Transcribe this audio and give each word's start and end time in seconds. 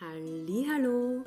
Hallo, 0.00 1.24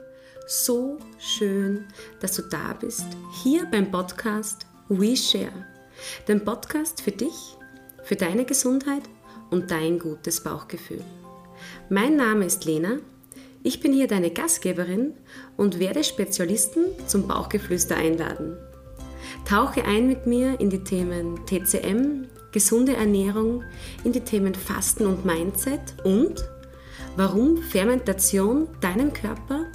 so 0.48 0.98
schön, 1.19 1.87
dass 2.21 2.37
du 2.37 2.44
da 2.44 2.71
bist, 2.79 3.05
hier 3.44 3.65
beim 3.65 3.91
Podcast 3.91 4.65
We 4.88 5.17
Share, 5.17 5.65
dem 6.29 6.46
Podcast 6.46 7.02
für 7.02 7.12
dich, 7.12 7.57
für 8.04 8.15
deine 8.15 8.46
Gesundheit 8.46 9.02
und 9.49 9.71
dein 9.71 9.99
gutes 9.99 10.42
Bauchgefühl. 10.42 11.04
Mein 11.89 12.15
Name 12.15 12.46
ist 12.46 12.63
Lena, 12.63 12.99
ich 13.62 13.81
bin 13.81 13.92
hier 13.92 14.07
deine 14.07 14.31
Gastgeberin 14.31 15.15
und 15.58 15.79
werde 15.79 16.06
Spezialisten 16.06 16.86
zum 17.08 17.28
Bauchgeflüster 17.28 17.98
einladen. 17.98 18.56
Tauche 19.44 19.84
ein 19.84 20.08
mit 20.08 20.28
mir 20.28 20.62
in 20.62 20.70
die 20.70 20.86
Themen 20.86 21.46
TCM, 21.46 22.26
gesunde 22.54 22.96
Ernährung, 22.96 23.66
in 24.06 24.14
die 24.14 24.22
Themen 24.22 24.56
Fasten 24.56 25.08
und 25.08 25.26
Mindset 25.26 25.82
und 26.06 26.42
warum 27.16 27.57
Fermentation 27.57 28.68
deinem 28.80 29.13
Körper 29.13 29.66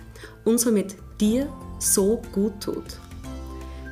und 0.45 0.59
somit 0.59 0.97
dir 1.21 1.49
so 1.79 2.23
gut 2.33 2.61
tut. 2.61 2.99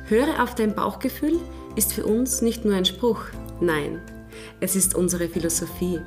Höre 0.07 0.41
auf 0.41 0.55
dein 0.55 0.75
Bauchgefühl 0.75 1.39
ist 1.75 1.93
für 1.93 2.05
uns 2.05 2.41
nicht 2.41 2.65
nur 2.65 2.75
ein 2.75 2.85
Spruch, 2.85 3.21
nein, 3.59 4.01
es 4.59 4.75
ist 4.75 4.95
unsere 4.95 5.27
Philosophie. 5.27 5.99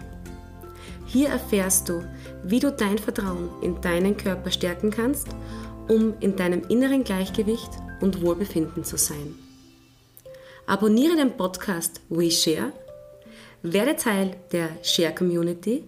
Hier 1.06 1.28
erfährst 1.28 1.88
du, 1.88 2.04
wie 2.44 2.60
du 2.60 2.70
dein 2.70 2.98
Vertrauen 2.98 3.48
in 3.62 3.80
deinen 3.80 4.16
Körper 4.16 4.50
stärken 4.50 4.91
kannst, 4.91 5.28
um 5.88 6.14
in 6.20 6.36
deinem 6.36 6.62
inneren 6.68 7.05
Gleichgewicht 7.05 7.70
und 8.00 8.22
Wohlbefinden 8.22 8.84
zu 8.84 8.96
sein. 8.96 9.34
Abonniere 10.66 11.16
den 11.16 11.36
Podcast 11.36 12.02
WeShare, 12.10 12.72
werde 13.62 13.96
Teil 13.96 14.36
der 14.52 14.68
Share 14.82 15.14
Community 15.14 15.84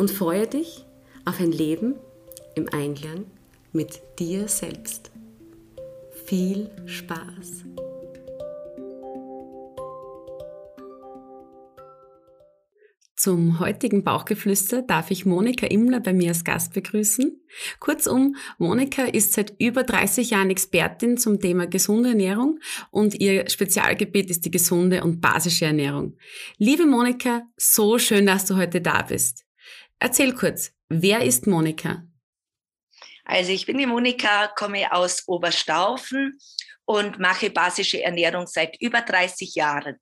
und 0.00 0.10
freue 0.10 0.46
dich 0.46 0.86
auf 1.26 1.40
ein 1.40 1.52
Leben 1.52 1.94
im 2.54 2.70
Einklang 2.72 3.26
mit 3.74 4.00
dir 4.18 4.48
selbst. 4.48 5.10
Viel 6.24 6.70
Spaß! 6.86 7.66
Zum 13.14 13.60
heutigen 13.60 14.02
Bauchgeflüster 14.02 14.80
darf 14.80 15.10
ich 15.10 15.26
Monika 15.26 15.66
Immler 15.66 16.00
bei 16.00 16.14
mir 16.14 16.28
als 16.28 16.44
Gast 16.44 16.72
begrüßen. 16.72 17.38
Kurzum, 17.78 18.36
Monika 18.56 19.02
ist 19.02 19.34
seit 19.34 19.52
über 19.58 19.82
30 19.82 20.30
Jahren 20.30 20.48
Expertin 20.48 21.18
zum 21.18 21.38
Thema 21.38 21.66
gesunde 21.66 22.08
Ernährung 22.08 22.58
und 22.90 23.20
ihr 23.20 23.50
Spezialgebiet 23.50 24.30
ist 24.30 24.46
die 24.46 24.50
gesunde 24.50 25.04
und 25.04 25.20
basische 25.20 25.66
Ernährung. 25.66 26.16
Liebe 26.56 26.86
Monika, 26.86 27.42
so 27.58 27.98
schön, 27.98 28.24
dass 28.24 28.46
du 28.46 28.56
heute 28.56 28.80
da 28.80 29.02
bist. 29.02 29.44
Erzähl 30.02 30.34
kurz, 30.34 30.72
wer 30.88 31.22
ist 31.22 31.46
Monika? 31.46 32.02
Also 33.24 33.52
ich 33.52 33.66
bin 33.66 33.76
die 33.76 33.86
Monika, 33.86 34.48
komme 34.48 34.92
aus 34.92 35.28
Oberstaufen 35.28 36.38
und 36.90 37.20
mache 37.20 37.50
basische 37.50 38.02
Ernährung 38.02 38.48
seit 38.48 38.74
über 38.80 39.00
30 39.02 39.54
Jahren. 39.54 39.94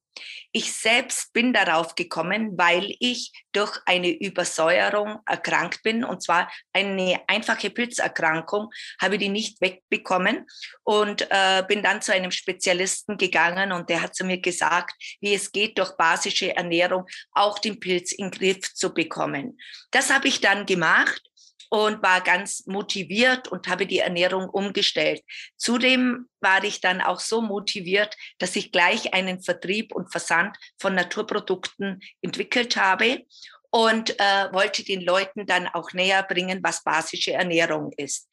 Ich 0.52 0.72
selbst 0.72 1.34
bin 1.34 1.52
darauf 1.52 1.94
gekommen, 1.94 2.56
weil 2.56 2.94
ich 2.98 3.30
durch 3.52 3.78
eine 3.84 4.08
Übersäuerung 4.08 5.18
erkrankt 5.26 5.82
bin 5.82 6.02
und 6.02 6.22
zwar 6.22 6.50
eine 6.72 7.20
einfache 7.26 7.68
Pilzerkrankung, 7.68 8.70
habe 9.02 9.18
die 9.18 9.28
nicht 9.28 9.60
wegbekommen 9.60 10.46
und 10.82 11.26
äh, 11.30 11.62
bin 11.68 11.82
dann 11.82 12.00
zu 12.00 12.14
einem 12.14 12.30
Spezialisten 12.30 13.18
gegangen 13.18 13.70
und 13.72 13.90
der 13.90 14.00
hat 14.00 14.14
zu 14.14 14.24
mir 14.24 14.40
gesagt, 14.40 14.94
wie 15.20 15.34
es 15.34 15.52
geht, 15.52 15.76
durch 15.76 15.94
basische 15.98 16.56
Ernährung 16.56 17.04
auch 17.32 17.58
den 17.58 17.80
Pilz 17.80 18.12
in 18.12 18.30
den 18.30 18.38
Griff 18.38 18.72
zu 18.72 18.94
bekommen. 18.94 19.58
Das 19.90 20.08
habe 20.08 20.28
ich 20.28 20.40
dann 20.40 20.64
gemacht 20.64 21.27
und 21.70 22.02
war 22.02 22.20
ganz 22.20 22.66
motiviert 22.66 23.48
und 23.48 23.68
habe 23.68 23.86
die 23.86 23.98
Ernährung 23.98 24.48
umgestellt. 24.48 25.22
Zudem 25.56 26.28
war 26.40 26.64
ich 26.64 26.80
dann 26.80 27.00
auch 27.00 27.20
so 27.20 27.40
motiviert, 27.40 28.16
dass 28.38 28.56
ich 28.56 28.72
gleich 28.72 29.14
einen 29.14 29.40
Vertrieb 29.42 29.94
und 29.94 30.10
Versand 30.10 30.56
von 30.78 30.94
Naturprodukten 30.94 32.00
entwickelt 32.22 32.76
habe 32.76 33.24
und 33.70 34.18
äh, 34.18 34.52
wollte 34.52 34.82
den 34.82 35.02
Leuten 35.02 35.46
dann 35.46 35.68
auch 35.68 35.92
näher 35.92 36.22
bringen, 36.22 36.60
was 36.62 36.82
basische 36.82 37.32
Ernährung 37.32 37.92
ist. 37.96 38.28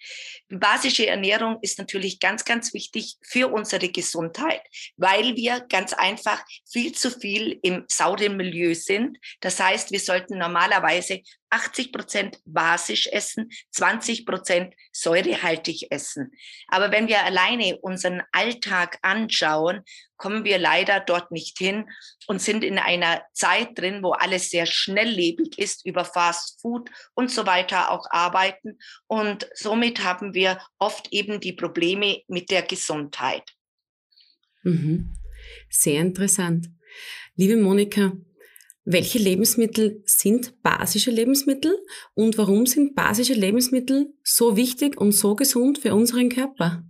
Basische 0.49 1.07
Ernährung 1.07 1.57
ist 1.61 1.77
natürlich 1.77 2.19
ganz, 2.19 2.45
ganz 2.45 2.73
wichtig 2.73 3.17
für 3.21 3.51
unsere 3.51 3.89
Gesundheit, 3.89 4.61
weil 4.95 5.35
wir 5.35 5.61
ganz 5.61 5.93
einfach 5.93 6.41
viel 6.65 6.93
zu 6.93 7.11
viel 7.11 7.59
im 7.63 7.85
sauren 7.87 8.37
Milieu 8.37 8.73
sind. 8.73 9.17
Das 9.41 9.59
heißt, 9.59 9.91
wir 9.91 9.99
sollten 9.99 10.37
normalerweise 10.37 11.21
80 11.55 11.93
Prozent 11.93 12.39
basisch 12.45 13.07
essen, 13.07 13.49
20 13.71 14.25
Prozent 14.25 14.73
säurehaltig 14.91 15.87
essen. 15.89 16.33
Aber 16.67 16.91
wenn 16.91 17.07
wir 17.07 17.23
alleine 17.23 17.77
unseren 17.77 18.21
Alltag 18.33 18.99
anschauen, 19.03 19.81
kommen 20.17 20.43
wir 20.43 20.57
leider 20.57 20.99
dort 20.99 21.31
nicht 21.31 21.57
hin 21.57 21.89
und 22.27 22.41
sind 22.41 22.65
in 22.65 22.77
einer 22.77 23.21
Zeit 23.31 23.77
drin, 23.79 24.03
wo 24.03 24.11
alles 24.11 24.49
sehr 24.49 24.65
schnelllebig 24.65 25.57
ist, 25.57 25.85
über 25.85 26.03
Fast 26.03 26.59
Food 26.59 26.89
und 27.13 27.31
so 27.31 27.45
weiter 27.45 27.89
auch 27.89 28.05
arbeiten. 28.09 28.77
Und 29.07 29.47
somit 29.53 30.03
haben 30.03 30.33
wir 30.33 30.59
oft 30.77 31.13
eben 31.13 31.39
die 31.39 31.53
Probleme 31.53 32.21
mit 32.27 32.51
der 32.51 32.63
Gesundheit. 32.63 33.43
Mhm. 34.63 35.15
Sehr 35.69 36.01
interessant. 36.01 36.67
Liebe 37.35 37.55
Monika, 37.55 38.11
welche 38.85 39.17
Lebensmittel 39.17 40.03
sind 40.05 40.61
basische 40.61 41.09
Lebensmittel 41.09 41.75
und 42.13 42.37
warum 42.37 42.67
sind 42.67 42.95
basische 42.95 43.33
Lebensmittel 43.33 44.13
so 44.23 44.55
wichtig 44.55 44.95
und 45.01 45.11
so 45.11 45.35
gesund 45.35 45.79
für 45.79 45.95
unseren 45.95 46.29
Körper? 46.29 46.83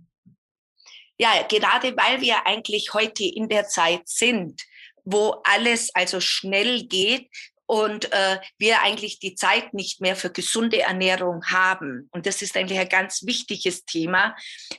Ja, 1.18 1.30
gerade 1.48 1.96
weil 1.96 2.20
wir 2.20 2.46
eigentlich 2.46 2.92
heute 2.92 3.24
in 3.24 3.48
der 3.48 3.66
Zeit 3.66 4.02
sind, 4.04 4.62
wo 5.04 5.36
alles 5.44 5.88
also 5.94 6.20
schnell 6.20 6.86
geht, 6.86 7.30
und 7.66 8.12
äh, 8.12 8.38
wir 8.58 8.82
eigentlich 8.82 9.18
die 9.18 9.34
Zeit 9.34 9.74
nicht 9.74 10.00
mehr 10.00 10.16
für 10.16 10.30
gesunde 10.30 10.80
Ernährung 10.80 11.44
haben. 11.46 12.08
Und 12.12 12.26
das 12.26 12.40
ist 12.40 12.56
eigentlich 12.56 12.78
ein 12.78 12.88
ganz 12.88 13.26
wichtiges 13.26 13.84
Thema. 13.84 14.36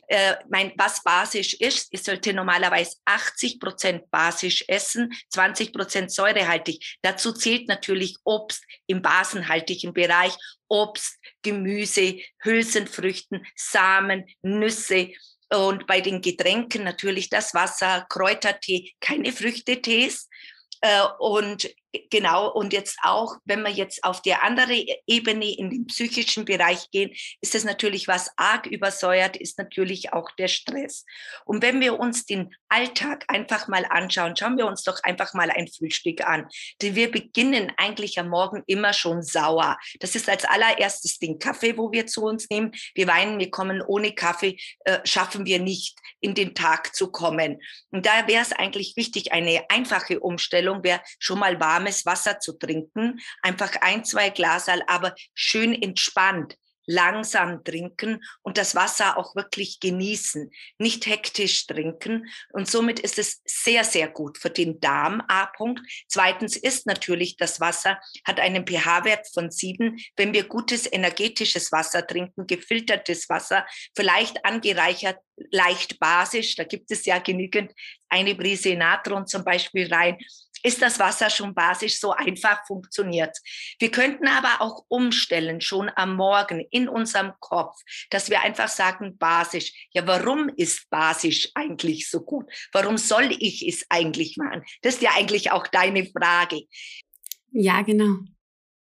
Äh, 0.08 0.36
mein, 0.50 0.72
was 0.78 1.04
basisch 1.04 1.54
ist, 1.54 1.90
ich 1.92 2.04
sollte 2.04 2.34
normalerweise 2.34 2.96
80 3.06 3.60
Prozent 3.60 4.10
basisch 4.10 4.64
essen, 4.68 5.14
20 5.30 5.74
Prozent 5.74 6.12
säurehaltig. 6.12 6.98
Dazu 7.02 7.34
zählt 7.34 7.68
natürlich 7.68 8.16
Obst 8.24 8.64
im 8.88 9.02
basenhaltigen 9.02 9.94
Bereich, 9.94 10.34
Obst, 10.70 11.20
Gemüse, 11.42 12.20
Hülsenfrüchten, 12.40 13.46
Samen, 13.56 14.26
Nüsse. 14.42 15.12
Und 15.50 15.88
bei 15.88 16.02
den 16.02 16.22
Getränken 16.22 16.84
natürlich 16.84 17.30
das 17.30 17.54
Wasser, 17.54 18.06
Kräutertee, 18.10 18.94
keine 19.00 19.32
Früchtetees. 19.32 20.30
Äh, 20.82 21.04
und 21.20 21.70
genau, 22.10 22.52
und 22.52 22.74
jetzt 22.74 22.98
auch, 23.04 23.38
wenn 23.46 23.64
wir 23.64 23.72
jetzt 23.72 24.04
auf 24.04 24.22
die 24.22 24.34
andere 24.34 24.86
Ebene 25.06 25.56
in 25.58 25.70
den 25.70 25.88
psychischen 25.88 26.46
Bereich 26.46 26.90
gehen, 26.92 27.12
ist 27.42 27.56
es 27.56 27.64
natürlich, 27.64 28.08
was 28.08 28.32
arg 28.38 28.66
übersäuert, 28.66 29.38
ist 29.38 29.58
natürlich 29.58 30.14
auch 30.14 30.32
der 30.32 30.48
Stress. 30.48 31.06
Und 31.46 31.62
wenn 31.62 31.80
wir 31.80 32.00
uns 32.00 32.26
den 32.26 32.54
Alltag 32.70 33.26
einfach 33.28 33.68
mal 33.68 33.86
anschauen, 33.86 34.36
schauen 34.36 34.58
wir 34.58 34.68
uns 34.68 34.84
doch 34.84 35.02
einfach 35.04 35.34
mal 35.34 35.50
ein 35.50 35.68
Frühstück 35.68 36.26
an. 36.26 36.48
Denn 36.82 36.96
wir 36.96 37.12
beginnen 37.12 37.72
eigentlich 37.78 38.20
am 38.20 38.30
Morgen 38.30 38.64
immer 38.68 38.94
schon 38.94 39.22
sauer. 39.22 39.78
Das 40.00 40.16
ist 40.16 40.30
als 40.30 40.46
allererstes 40.46 41.20
den 41.20 41.40
Kaffee, 41.40 41.78
wo 41.78 41.92
wir 41.92 42.08
zu 42.08 42.24
uns 42.24 42.50
nehmen. 42.50 42.72
Wir 42.96 43.08
weinen, 43.08 43.40
wir 43.40 43.52
kommen 43.52 43.82
ohne 43.82 44.14
Kaffee, 44.14 44.58
äh, 44.86 45.00
schaffen 45.04 45.46
wir 45.46 45.60
nicht 45.60 45.98
in 46.20 46.36
den 46.36 46.56
Tag 46.56 46.96
zu 46.96 47.12
kommen. 47.12 47.62
Und 47.92 48.06
da 48.06 48.28
wäre 48.28 48.42
es 48.42 48.52
eigentlich 48.52 48.96
wichtig, 48.96 49.32
eine 49.32 49.70
einfache 49.70 50.20
Umstellung 50.20 50.84
wäre 50.84 51.02
schon 51.20 51.40
mal 51.40 51.60
warmes 51.88 52.06
Wasser 52.06 52.40
zu 52.40 52.54
trinken, 52.54 53.20
einfach 53.42 53.72
ein, 53.82 54.04
zwei 54.04 54.30
Glasal, 54.30 54.84
aber 54.88 55.16
schön 55.34 55.74
entspannt 55.74 56.58
langsam 56.90 57.66
trinken 57.66 58.24
und 58.44 58.58
das 58.58 58.74
Wasser 58.74 59.18
auch 59.18 59.36
wirklich 59.36 59.82
genießen, 59.82 60.50
nicht 60.80 61.06
hektisch 61.06 61.68
trinken. 61.68 62.28
Und 62.54 62.72
somit 62.72 63.02
ist 63.02 63.20
es 63.20 63.42
sehr, 63.46 63.84
sehr 63.84 64.08
gut 64.08 64.38
für 64.38 64.50
den 64.50 64.80
Darm, 64.80 65.22
A-Punkt. 65.28 65.82
Zweitens 66.08 66.56
ist 66.56 66.88
natürlich 66.88 67.36
das 67.36 67.60
Wasser, 67.60 68.00
hat 68.24 68.40
einen 68.40 68.66
pH-Wert 68.66 69.28
von 69.34 69.52
sieben. 69.52 70.00
Wenn 70.16 70.34
wir 70.34 70.46
gutes 70.46 70.90
energetisches 70.90 71.74
Wasser 71.74 72.08
trinken, 72.08 72.48
gefiltertes 72.48 73.28
Wasser, 73.28 73.68
vielleicht 73.94 74.46
angereichert, 74.46 75.20
leicht 75.52 76.00
basisch, 76.00 76.56
da 76.56 76.64
gibt 76.64 76.90
es 76.90 77.06
ja 77.06 77.20
genügend 77.20 77.74
eine 78.10 78.34
Prise 78.34 78.76
Natron 78.76 79.28
zum 79.28 79.44
Beispiel 79.44 79.94
rein, 79.94 80.18
ist 80.64 80.82
das 80.82 81.00
Wasser 81.00 81.30
schon 81.30 81.54
basisch, 81.54 82.00
so 82.00 82.12
einfach 82.12 82.66
funktioniert. 82.66 83.38
Wir 83.80 83.92
könnten 83.92 84.28
aber 84.28 84.62
auch 84.62 84.86
umstellen, 84.88 85.62
schon 85.62 85.92
am 85.96 86.16
Morgen 86.16 86.66
in 86.72 86.90
unserem 86.90 87.34
Kopf, 87.40 87.78
dass 88.10 88.30
wir 88.30 88.42
einfach 88.42 88.68
sagen, 88.68 89.18
basisch. 89.18 89.88
Ja, 89.92 90.06
warum 90.08 90.50
ist 90.50 90.90
basisch 90.90 91.50
eigentlich 91.56 92.10
so 92.10 92.22
gut? 92.22 92.46
Warum 92.72 92.98
soll 92.98 93.36
ich 93.40 93.68
es 93.68 93.86
eigentlich 93.90 94.38
machen? 94.38 94.64
Das 94.82 94.96
ist 94.96 95.02
ja 95.02 95.12
eigentlich 95.16 95.52
auch 95.52 95.68
deine 95.68 96.06
Frage. 96.06 96.64
Ja, 97.52 97.82
genau. 97.82 98.20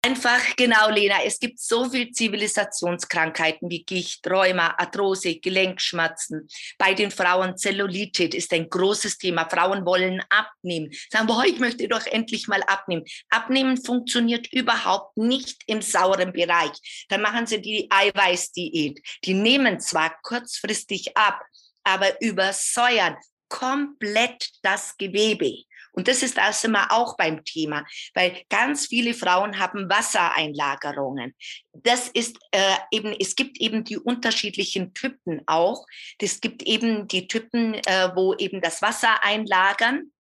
Einfach, 0.03 0.55
genau, 0.55 0.89
Lena. 0.89 1.23
Es 1.25 1.39
gibt 1.39 1.59
so 1.59 1.89
viele 1.89 2.11
Zivilisationskrankheiten 2.11 3.69
wie 3.69 3.83
Gicht, 3.83 4.25
Rheuma, 4.29 4.75
Arthrose, 4.77 5.39
Gelenkschmerzen. 5.39 6.47
Bei 6.77 6.93
den 6.93 7.11
Frauen 7.11 7.57
Zellulite 7.57 8.25
ist 8.25 8.53
ein 8.53 8.69
großes 8.69 9.17
Thema. 9.17 9.49
Frauen 9.49 9.85
wollen 9.85 10.23
abnehmen. 10.29 10.91
Sagen, 11.11 11.27
boah, 11.27 11.43
ich 11.45 11.59
möchte 11.59 11.87
doch 11.87 12.05
endlich 12.05 12.47
mal 12.47 12.61
abnehmen. 12.63 13.03
Abnehmen 13.29 13.83
funktioniert 13.83 14.47
überhaupt 14.53 15.17
nicht 15.17 15.63
im 15.65 15.81
sauren 15.81 16.31
Bereich. 16.31 17.05
Dann 17.09 17.21
machen 17.21 17.47
sie 17.47 17.61
die 17.61 17.87
Eiweißdiät. 17.89 19.01
Die 19.25 19.33
nehmen 19.33 19.79
zwar 19.79 20.15
kurzfristig 20.21 21.17
ab, 21.17 21.41
aber 21.83 22.21
übersäuern 22.21 23.17
komplett 23.49 24.49
das 24.61 24.95
Gewebe. 24.97 25.63
Und 25.97 26.07
das 26.07 26.21
ist 26.21 26.37
das 26.37 26.63
immer 26.63 26.91
auch 26.91 27.17
beim 27.17 27.43
Thema, 27.43 27.83
weil 28.13 28.43
ganz 28.49 28.85
viele 28.85 29.15
Frauen 29.15 29.57
haben 29.57 29.89
Wassereinlagerungen. 29.89 31.33
Das 31.73 32.07
ist 32.09 32.37
äh, 32.51 32.75
eben, 32.91 33.15
es 33.19 33.35
gibt 33.35 33.59
eben 33.59 33.83
die 33.83 33.97
unterschiedlichen 33.97 34.93
Typen 34.93 35.41
auch. 35.47 35.87
Es 36.21 36.39
gibt 36.39 36.61
eben 36.61 37.07
die 37.07 37.27
Typen, 37.27 37.73
äh, 37.73 38.11
wo 38.13 38.35
eben 38.35 38.61
das 38.61 38.83
Wasser 38.83 39.23
einlagern 39.23 40.11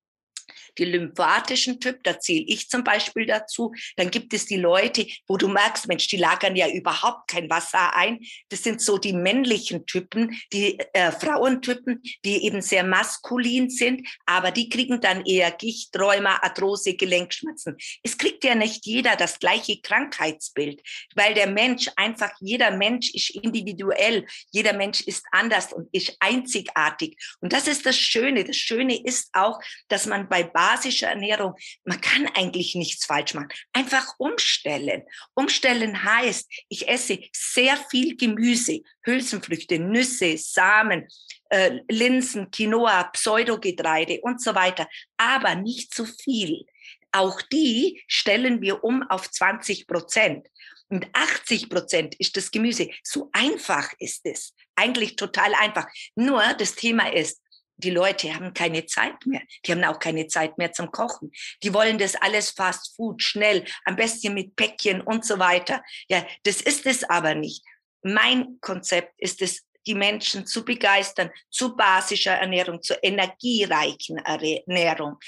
die 0.78 0.84
lymphatischen 0.84 1.80
Typ, 1.80 2.02
da 2.04 2.18
zähle 2.18 2.44
ich 2.46 2.68
zum 2.68 2.84
Beispiel 2.84 3.26
dazu. 3.26 3.72
Dann 3.96 4.10
gibt 4.10 4.32
es 4.34 4.46
die 4.46 4.56
Leute, 4.56 5.06
wo 5.26 5.36
du 5.36 5.48
merkst, 5.48 5.88
Mensch, 5.88 6.08
die 6.08 6.16
lagern 6.16 6.56
ja 6.56 6.68
überhaupt 6.68 7.28
kein 7.28 7.48
Wasser 7.50 7.94
ein. 7.94 8.20
Das 8.48 8.62
sind 8.62 8.80
so 8.80 8.98
die 8.98 9.12
männlichen 9.12 9.86
Typen, 9.86 10.36
die 10.52 10.78
äh, 10.92 11.12
Frauentypen, 11.12 12.02
die 12.24 12.44
eben 12.44 12.60
sehr 12.62 12.84
maskulin 12.84 13.70
sind, 13.70 14.06
aber 14.26 14.50
die 14.50 14.68
kriegen 14.68 15.00
dann 15.00 15.24
eher 15.24 15.50
Gicht, 15.50 15.98
Rheuma, 15.98 16.38
Arthrose, 16.42 16.94
Gelenkschmerzen. 16.94 17.76
Es 18.02 18.18
kriegt 18.18 18.44
ja 18.44 18.54
nicht 18.54 18.86
jeder 18.86 19.16
das 19.16 19.38
gleiche 19.38 19.80
Krankheitsbild, 19.80 20.82
weil 21.14 21.34
der 21.34 21.48
Mensch 21.48 21.88
einfach, 21.96 22.30
jeder 22.40 22.70
Mensch 22.70 23.14
ist 23.14 23.30
individuell, 23.30 24.26
jeder 24.50 24.72
Mensch 24.72 25.00
ist 25.02 25.24
anders 25.32 25.72
und 25.72 25.88
ist 25.92 26.16
einzigartig. 26.20 27.16
Und 27.40 27.52
das 27.52 27.68
ist 27.68 27.86
das 27.86 27.96
Schöne. 27.96 28.44
Das 28.44 28.56
Schöne 28.56 29.02
ist 29.02 29.30
auch, 29.32 29.60
dass 29.88 30.06
man 30.06 30.28
bei 30.28 30.35
basischer 30.44 31.08
Ernährung, 31.08 31.54
man 31.84 32.00
kann 32.00 32.26
eigentlich 32.34 32.74
nichts 32.74 33.04
falsch 33.04 33.34
machen. 33.34 33.48
Einfach 33.72 34.14
umstellen. 34.18 35.02
Umstellen 35.34 36.04
heißt, 36.04 36.50
ich 36.68 36.88
esse 36.88 37.18
sehr 37.32 37.76
viel 37.90 38.16
Gemüse, 38.16 38.80
Hülsenfrüchte, 39.04 39.78
Nüsse, 39.78 40.36
Samen, 40.38 41.06
äh, 41.50 41.80
Linsen, 41.88 42.50
Quinoa, 42.50 43.04
Pseudogetreide 43.04 44.20
und 44.22 44.42
so 44.42 44.54
weiter, 44.54 44.88
aber 45.16 45.54
nicht 45.54 45.94
zu 45.94 46.04
viel. 46.04 46.66
Auch 47.12 47.40
die 47.40 48.02
stellen 48.08 48.60
wir 48.60 48.84
um 48.84 49.02
auf 49.02 49.30
20 49.30 49.86
Prozent. 49.86 50.48
Und 50.88 51.06
80 51.12 51.68
Prozent 51.68 52.14
ist 52.16 52.36
das 52.36 52.50
Gemüse. 52.50 52.90
So 53.02 53.30
einfach 53.32 53.92
ist 53.98 54.24
es. 54.24 54.54
Eigentlich 54.76 55.16
total 55.16 55.54
einfach. 55.54 55.86
Nur 56.14 56.42
das 56.58 56.74
Thema 56.74 57.12
ist, 57.12 57.40
die 57.76 57.90
Leute 57.90 58.34
haben 58.34 58.54
keine 58.54 58.86
Zeit 58.86 59.26
mehr. 59.26 59.42
Die 59.64 59.72
haben 59.72 59.84
auch 59.84 59.98
keine 59.98 60.26
Zeit 60.28 60.58
mehr 60.58 60.72
zum 60.72 60.90
Kochen. 60.90 61.30
Die 61.62 61.74
wollen 61.74 61.98
das 61.98 62.14
alles 62.16 62.50
Fast 62.50 62.96
Food, 62.96 63.22
schnell, 63.22 63.64
am 63.84 63.96
besten 63.96 64.34
mit 64.34 64.56
Päckchen 64.56 65.00
und 65.00 65.24
so 65.24 65.38
weiter. 65.38 65.82
Ja, 66.08 66.26
das 66.44 66.60
ist 66.60 66.86
es 66.86 67.04
aber 67.04 67.34
nicht. 67.34 67.64
Mein 68.02 68.58
Konzept 68.60 69.12
ist 69.18 69.42
es, 69.42 69.66
die 69.86 69.94
Menschen 69.94 70.46
zu 70.46 70.64
begeistern 70.64 71.30
zu 71.48 71.76
basischer 71.76 72.32
Ernährung, 72.32 72.82
zu 72.82 72.94
energiereichen 73.02 74.18
Ernährung. 74.18 75.18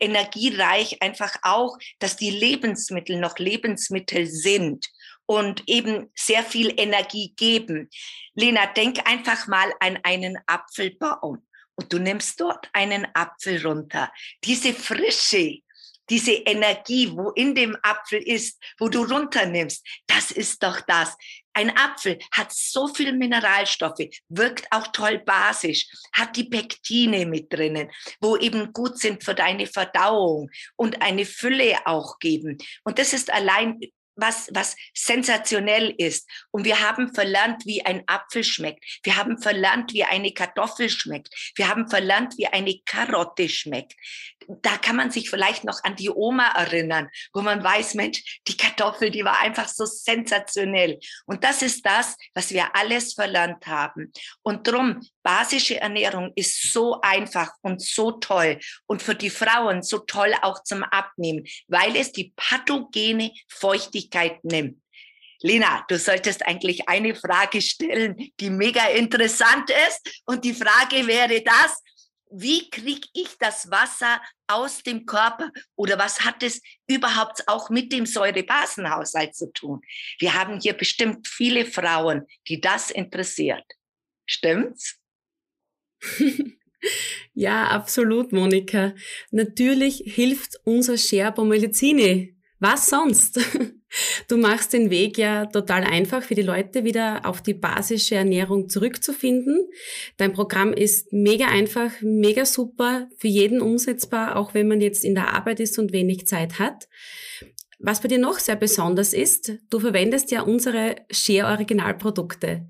Energiereich 0.00 1.00
einfach 1.02 1.36
auch, 1.42 1.78
dass 2.00 2.16
die 2.16 2.30
Lebensmittel 2.30 3.20
noch 3.20 3.38
Lebensmittel 3.38 4.26
sind 4.26 4.88
und 5.26 5.62
eben 5.68 6.10
sehr 6.16 6.42
viel 6.42 6.72
Energie 6.80 7.34
geben. 7.36 7.90
Lena, 8.34 8.66
denk 8.66 9.08
einfach 9.08 9.46
mal 9.46 9.72
an 9.78 9.98
einen 10.02 10.38
Apfelbaum 10.46 11.47
und 11.78 11.92
du 11.92 11.98
nimmst 11.98 12.40
dort 12.40 12.68
einen 12.72 13.06
Apfel 13.14 13.64
runter. 13.64 14.12
Diese 14.42 14.74
Frische, 14.74 15.60
diese 16.10 16.32
Energie, 16.32 17.12
wo 17.12 17.30
in 17.30 17.54
dem 17.54 17.76
Apfel 17.82 18.20
ist, 18.20 18.60
wo 18.78 18.88
du 18.88 19.04
runternimmst, 19.04 19.86
das 20.06 20.32
ist 20.32 20.62
doch 20.62 20.80
das. 20.80 21.16
Ein 21.52 21.76
Apfel 21.76 22.18
hat 22.32 22.52
so 22.52 22.88
viel 22.88 23.12
Mineralstoffe, 23.12 24.08
wirkt 24.28 24.66
auch 24.72 24.88
toll 24.88 25.18
basisch, 25.18 25.86
hat 26.12 26.36
die 26.36 26.44
Pektine 26.44 27.26
mit 27.26 27.52
drinnen, 27.52 27.90
wo 28.20 28.36
eben 28.36 28.72
gut 28.72 28.98
sind 28.98 29.22
für 29.22 29.34
deine 29.34 29.66
Verdauung 29.66 30.50
und 30.76 31.00
eine 31.02 31.26
Fülle 31.26 31.78
auch 31.84 32.18
geben. 32.18 32.58
Und 32.84 32.98
das 32.98 33.12
ist 33.12 33.32
allein 33.32 33.78
was, 34.18 34.48
was 34.52 34.76
sensationell 34.94 35.94
ist. 35.96 36.28
Und 36.50 36.64
wir 36.64 36.80
haben 36.80 37.14
verlernt, 37.14 37.64
wie 37.64 37.84
ein 37.84 38.02
Apfel 38.06 38.44
schmeckt. 38.44 38.84
Wir 39.02 39.16
haben 39.16 39.38
verlernt, 39.38 39.94
wie 39.94 40.04
eine 40.04 40.32
Kartoffel 40.32 40.90
schmeckt. 40.90 41.34
Wir 41.56 41.68
haben 41.68 41.88
verlernt, 41.88 42.36
wie 42.36 42.46
eine 42.46 42.78
Karotte 42.84 43.48
schmeckt. 43.48 43.94
Da 44.62 44.76
kann 44.78 44.96
man 44.96 45.10
sich 45.10 45.30
vielleicht 45.30 45.64
noch 45.64 45.84
an 45.84 45.96
die 45.96 46.10
Oma 46.10 46.48
erinnern, 46.48 47.08
wo 47.32 47.42
man 47.42 47.62
weiß, 47.62 47.94
Mensch, 47.94 48.40
die 48.48 48.56
Kartoffel, 48.56 49.10
die 49.10 49.24
war 49.24 49.40
einfach 49.40 49.68
so 49.68 49.84
sensationell. 49.84 50.98
Und 51.26 51.44
das 51.44 51.62
ist 51.62 51.84
das, 51.84 52.16
was 52.34 52.50
wir 52.50 52.74
alles 52.74 53.14
verlernt 53.14 53.66
haben. 53.66 54.12
Und 54.42 54.66
drum, 54.66 55.00
basische 55.22 55.78
Ernährung 55.78 56.32
ist 56.34 56.72
so 56.72 57.00
einfach 57.02 57.52
und 57.60 57.82
so 57.82 58.12
toll 58.12 58.58
und 58.86 59.02
für 59.02 59.14
die 59.14 59.30
Frauen 59.30 59.82
so 59.82 59.98
toll 59.98 60.32
auch 60.40 60.62
zum 60.62 60.82
Abnehmen, 60.82 61.44
weil 61.68 61.96
es 61.96 62.12
die 62.12 62.32
pathogene 62.34 63.32
Feuchtigkeit 63.48 64.07
nimmt. 64.42 64.80
Lena, 65.40 65.84
du 65.88 65.98
solltest 65.98 66.44
eigentlich 66.46 66.88
eine 66.88 67.14
Frage 67.14 67.62
stellen, 67.62 68.16
die 68.40 68.50
mega 68.50 68.88
interessant 68.88 69.70
ist. 69.88 70.22
Und 70.26 70.44
die 70.44 70.54
Frage 70.54 71.06
wäre 71.06 71.42
das, 71.42 71.80
wie 72.30 72.68
kriege 72.68 73.06
ich 73.14 73.38
das 73.38 73.70
Wasser 73.70 74.20
aus 74.46 74.82
dem 74.82 75.06
Körper 75.06 75.50
oder 75.76 75.98
was 75.98 76.20
hat 76.20 76.42
es 76.42 76.60
überhaupt 76.86 77.46
auch 77.46 77.70
mit 77.70 77.92
dem 77.92 78.04
Säurebasenhaushalt 78.04 79.34
zu 79.34 79.52
tun? 79.52 79.80
Wir 80.18 80.34
haben 80.34 80.60
hier 80.60 80.74
bestimmt 80.74 81.26
viele 81.26 81.64
Frauen, 81.64 82.26
die 82.48 82.60
das 82.60 82.90
interessiert. 82.90 83.64
Stimmt's? 84.26 84.98
ja, 87.34 87.68
absolut, 87.68 88.32
Monika. 88.32 88.94
Natürlich 89.30 90.02
hilft 90.04 90.56
unser 90.64 90.98
Sherbo 90.98 91.44
Medizini. 91.44 92.37
Was 92.60 92.88
sonst? 92.88 93.40
Du 94.28 94.36
machst 94.36 94.74
den 94.74 94.90
Weg 94.90 95.16
ja 95.16 95.46
total 95.46 95.82
einfach 95.82 96.22
für 96.22 96.34
die 96.34 96.42
Leute, 96.42 96.84
wieder 96.84 97.24
auf 97.24 97.40
die 97.40 97.54
basische 97.54 98.16
Ernährung 98.16 98.68
zurückzufinden. 98.68 99.66
Dein 100.18 100.34
Programm 100.34 100.74
ist 100.74 101.10
mega 101.10 101.46
einfach, 101.46 101.90
mega 102.02 102.44
super, 102.44 103.08
für 103.16 103.28
jeden 103.28 103.62
umsetzbar, 103.62 104.36
auch 104.36 104.52
wenn 104.52 104.68
man 104.68 104.82
jetzt 104.82 105.06
in 105.06 105.14
der 105.14 105.32
Arbeit 105.32 105.58
ist 105.60 105.78
und 105.78 105.94
wenig 105.94 106.26
Zeit 106.26 106.58
hat. 106.58 106.86
Was 107.78 108.02
bei 108.02 108.08
dir 108.08 108.18
noch 108.18 108.38
sehr 108.38 108.56
besonders 108.56 109.14
ist, 109.14 109.54
du 109.70 109.80
verwendest 109.80 110.30
ja 110.32 110.42
unsere 110.42 110.96
Share 111.10 111.46
Originalprodukte. 111.46 112.68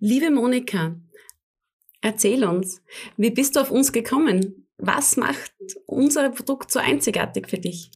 Liebe 0.00 0.32
Monika, 0.32 0.96
Erzähl 2.00 2.44
uns, 2.44 2.80
wie 3.16 3.30
bist 3.30 3.56
du 3.56 3.60
auf 3.60 3.70
uns 3.70 3.92
gekommen? 3.92 4.68
Was 4.76 5.16
macht 5.16 5.52
unser 5.86 6.30
Produkt 6.30 6.70
so 6.70 6.78
einzigartig 6.78 7.48
für 7.48 7.58
dich? 7.58 7.90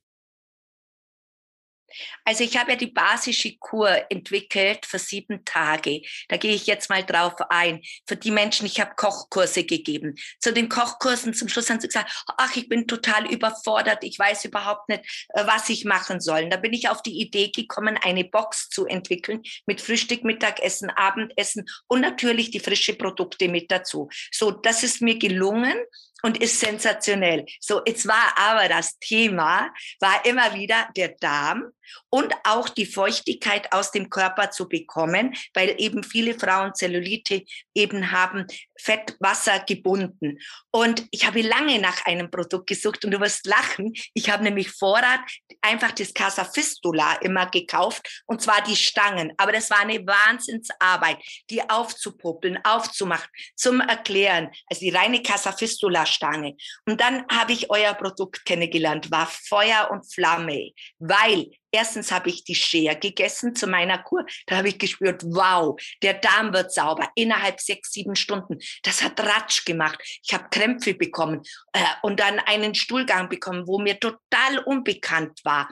Also 2.24 2.44
ich 2.44 2.56
habe 2.56 2.72
ja 2.72 2.76
die 2.76 2.88
basische 2.88 3.56
Kur 3.58 3.90
entwickelt 4.10 4.86
für 4.86 4.98
sieben 4.98 5.44
Tage. 5.44 6.02
Da 6.28 6.36
gehe 6.36 6.54
ich 6.54 6.66
jetzt 6.66 6.90
mal 6.90 7.04
drauf 7.04 7.34
ein. 7.50 7.82
Für 8.06 8.16
die 8.16 8.30
Menschen, 8.30 8.66
ich 8.66 8.80
habe 8.80 8.94
Kochkurse 8.96 9.64
gegeben. 9.64 10.16
Zu 10.40 10.52
den 10.52 10.68
Kochkursen 10.68 11.34
zum 11.34 11.48
Schluss 11.48 11.70
haben 11.70 11.80
sie 11.80 11.88
gesagt, 11.88 12.24
ach, 12.36 12.56
ich 12.56 12.68
bin 12.68 12.86
total 12.86 13.30
überfordert, 13.30 14.04
ich 14.04 14.18
weiß 14.18 14.44
überhaupt 14.44 14.88
nicht, 14.88 15.04
äh, 15.30 15.46
was 15.46 15.68
ich 15.68 15.84
machen 15.84 16.20
soll. 16.20 16.48
Da 16.48 16.56
bin 16.56 16.72
ich 16.72 16.88
auf 16.88 17.02
die 17.02 17.20
Idee 17.20 17.50
gekommen, 17.50 17.98
eine 18.02 18.24
Box 18.24 18.68
zu 18.68 18.86
entwickeln 18.86 19.42
mit 19.66 19.80
Frühstück, 19.80 20.24
Mittagessen, 20.24 20.90
Abendessen 20.90 21.66
und 21.88 22.00
natürlich 22.00 22.50
die 22.50 22.60
frische 22.60 22.94
Produkte 22.94 23.48
mit 23.48 23.70
dazu. 23.70 24.08
So, 24.30 24.50
das 24.50 24.82
ist 24.82 25.02
mir 25.02 25.18
gelungen 25.18 25.76
und 26.22 26.40
ist 26.40 26.60
sensationell. 26.60 27.44
So, 27.60 27.82
jetzt 27.84 28.06
war 28.06 28.36
aber 28.36 28.68
das 28.68 28.98
Thema, 28.98 29.72
war 30.00 30.24
immer 30.24 30.54
wieder 30.54 30.88
der 30.96 31.08
Darm 31.08 31.72
und 32.10 32.32
auch 32.44 32.68
die 32.68 32.86
Feuchtigkeit 32.86 33.72
aus 33.72 33.90
dem 33.90 34.10
Körper 34.10 34.50
zu 34.50 34.68
bekommen, 34.68 35.34
weil 35.54 35.74
eben 35.78 36.02
viele 36.02 36.38
Frauen 36.38 36.74
Zellulite 36.74 37.44
eben 37.74 38.12
haben 38.12 38.46
Fettwasser 38.80 39.60
gebunden. 39.60 40.38
Und 40.70 41.06
ich 41.10 41.26
habe 41.26 41.42
lange 41.42 41.78
nach 41.78 42.04
einem 42.04 42.30
Produkt 42.30 42.68
gesucht 42.68 43.04
und 43.04 43.12
du 43.12 43.20
wirst 43.20 43.46
lachen. 43.46 43.92
Ich 44.14 44.30
habe 44.30 44.42
nämlich 44.42 44.70
Vorrat 44.70 45.20
einfach 45.60 45.92
das 45.92 46.12
Casa 46.12 46.44
Fistula 46.44 47.14
immer 47.16 47.46
gekauft 47.46 48.22
und 48.26 48.42
zwar 48.42 48.62
die 48.62 48.76
Stangen. 48.76 49.32
Aber 49.36 49.52
das 49.52 49.70
war 49.70 49.80
eine 49.80 50.04
Wahnsinnsarbeit, 50.06 51.18
die 51.50 51.68
aufzupuppeln, 51.68 52.58
aufzumachen, 52.64 53.28
zum 53.54 53.80
Erklären. 53.80 54.50
Also 54.66 54.80
die 54.80 54.90
reine 54.90 55.22
Casa 55.22 55.52
Fistula 55.52 56.06
Stange. 56.06 56.56
Und 56.86 57.00
dann 57.00 57.24
habe 57.30 57.52
ich 57.52 57.70
euer 57.70 57.94
Produkt 57.94 58.44
kennengelernt, 58.44 59.10
war 59.10 59.26
Feuer 59.26 59.88
und 59.90 60.12
Flamme, 60.12 60.72
weil 60.98 61.50
Erstens 61.72 62.12
habe 62.12 62.28
ich 62.28 62.44
die 62.44 62.54
Shea 62.54 62.94
gegessen 62.94 63.54
zu 63.54 63.66
meiner 63.66 63.98
Kur. 63.98 64.24
Da 64.46 64.58
habe 64.58 64.68
ich 64.68 64.78
gespürt, 64.78 65.22
wow, 65.24 65.80
der 66.02 66.14
Darm 66.14 66.52
wird 66.52 66.72
sauber 66.72 67.08
innerhalb 67.14 67.60
sechs, 67.60 67.92
sieben 67.92 68.14
Stunden. 68.14 68.58
Das 68.82 69.02
hat 69.02 69.18
Ratsch 69.18 69.64
gemacht. 69.64 69.98
Ich 70.22 70.34
habe 70.34 70.48
Krämpfe 70.50 70.94
bekommen 70.94 71.42
äh, 71.72 71.80
und 72.02 72.20
dann 72.20 72.38
einen 72.40 72.74
Stuhlgang 72.74 73.28
bekommen, 73.28 73.66
wo 73.66 73.78
mir 73.78 73.98
total 73.98 74.58
unbekannt 74.66 75.40
war. 75.44 75.68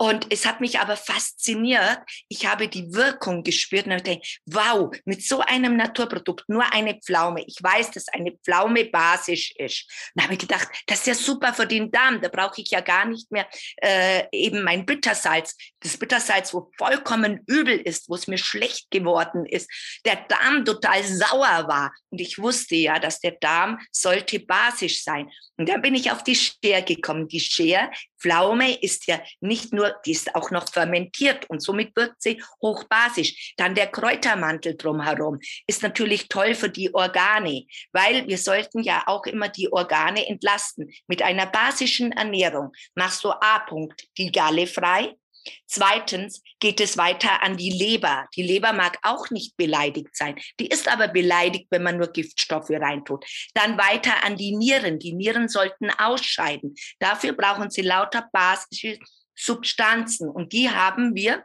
Und 0.00 0.32
es 0.32 0.46
hat 0.46 0.62
mich 0.62 0.78
aber 0.80 0.96
fasziniert. 0.96 1.98
Ich 2.28 2.46
habe 2.46 2.68
die 2.68 2.94
Wirkung 2.94 3.42
gespürt 3.42 3.84
und 3.84 3.92
habe 3.92 4.02
gedacht, 4.02 4.40
wow, 4.46 4.90
mit 5.04 5.22
so 5.22 5.40
einem 5.40 5.76
Naturprodukt, 5.76 6.48
nur 6.48 6.64
eine 6.72 6.98
Pflaume. 6.98 7.44
Ich 7.46 7.58
weiß, 7.62 7.90
dass 7.90 8.08
eine 8.08 8.32
Pflaume 8.42 8.86
basisch 8.86 9.52
ist. 9.56 10.10
Und 10.14 10.22
habe 10.22 10.32
ich 10.32 10.38
gedacht, 10.38 10.68
das 10.86 11.00
ist 11.00 11.06
ja 11.06 11.14
super 11.14 11.52
für 11.52 11.66
den 11.66 11.90
Darm. 11.90 12.22
Da 12.22 12.28
brauche 12.28 12.62
ich 12.62 12.70
ja 12.70 12.80
gar 12.80 13.04
nicht 13.04 13.30
mehr 13.30 13.46
äh, 13.82 14.22
eben 14.32 14.62
mein 14.62 14.86
Bittersalz. 14.86 15.54
Das 15.80 15.98
Bittersalz, 15.98 16.54
wo 16.54 16.70
vollkommen 16.78 17.40
übel 17.46 17.78
ist, 17.78 18.08
wo 18.08 18.14
es 18.14 18.26
mir 18.26 18.38
schlecht 18.38 18.90
geworden 18.90 19.44
ist. 19.44 19.70
Der 20.06 20.16
Darm 20.16 20.64
total 20.64 21.04
sauer 21.04 21.68
war. 21.68 21.92
Und 22.08 22.22
ich 22.22 22.38
wusste 22.38 22.74
ja, 22.74 22.98
dass 22.98 23.20
der 23.20 23.32
Darm 23.32 23.78
sollte 23.92 24.40
basisch 24.40 25.04
sein. 25.04 25.30
Und 25.58 25.68
dann 25.68 25.82
bin 25.82 25.94
ich 25.94 26.10
auf 26.10 26.24
die 26.24 26.36
Scher 26.36 26.80
gekommen. 26.80 27.28
Die 27.28 27.38
Scher, 27.38 27.90
Pflaume 28.18 28.80
ist 28.80 29.06
ja 29.06 29.20
nicht 29.40 29.74
nur, 29.74 29.89
die 30.04 30.12
ist 30.12 30.34
auch 30.34 30.50
noch 30.50 30.70
fermentiert 30.70 31.48
und 31.48 31.62
somit 31.62 31.94
wirkt 31.96 32.22
sie 32.22 32.42
hochbasisch. 32.62 33.54
Dann 33.56 33.74
der 33.74 33.88
Kräutermantel 33.88 34.76
drumherum 34.76 35.38
ist 35.66 35.82
natürlich 35.82 36.28
toll 36.28 36.54
für 36.54 36.70
die 36.70 36.94
Organe, 36.94 37.66
weil 37.92 38.26
wir 38.26 38.38
sollten 38.38 38.82
ja 38.82 39.02
auch 39.06 39.26
immer 39.26 39.48
die 39.48 39.72
Organe 39.72 40.26
entlasten. 40.26 40.90
Mit 41.06 41.22
einer 41.22 41.46
basischen 41.46 42.12
Ernährung 42.12 42.72
machst 42.94 43.24
du 43.24 43.30
A. 43.30 43.66
-Punkt, 43.66 44.04
die 44.16 44.32
Galle 44.32 44.66
frei, 44.66 45.14
Zweitens 45.66 46.42
geht 46.58 46.80
es 46.80 46.96
weiter 46.96 47.42
an 47.42 47.56
die 47.56 47.70
Leber. 47.70 48.26
Die 48.36 48.42
Leber 48.42 48.72
mag 48.72 48.98
auch 49.02 49.30
nicht 49.30 49.56
beleidigt 49.56 50.16
sein. 50.16 50.38
Die 50.58 50.66
ist 50.66 50.88
aber 50.88 51.08
beleidigt, 51.08 51.68
wenn 51.70 51.82
man 51.82 51.96
nur 51.96 52.08
Giftstoffe 52.08 52.70
reintut. 52.70 53.24
Dann 53.54 53.78
weiter 53.78 54.24
an 54.24 54.36
die 54.36 54.56
Nieren. 54.56 54.98
Die 54.98 55.12
Nieren 55.12 55.48
sollten 55.48 55.90
ausscheiden. 55.90 56.74
Dafür 56.98 57.32
brauchen 57.32 57.70
sie 57.70 57.82
lauter 57.82 58.28
basische 58.32 58.98
Substanzen 59.40 60.28
und 60.28 60.52
die 60.52 60.70
haben 60.70 61.14
wir 61.14 61.44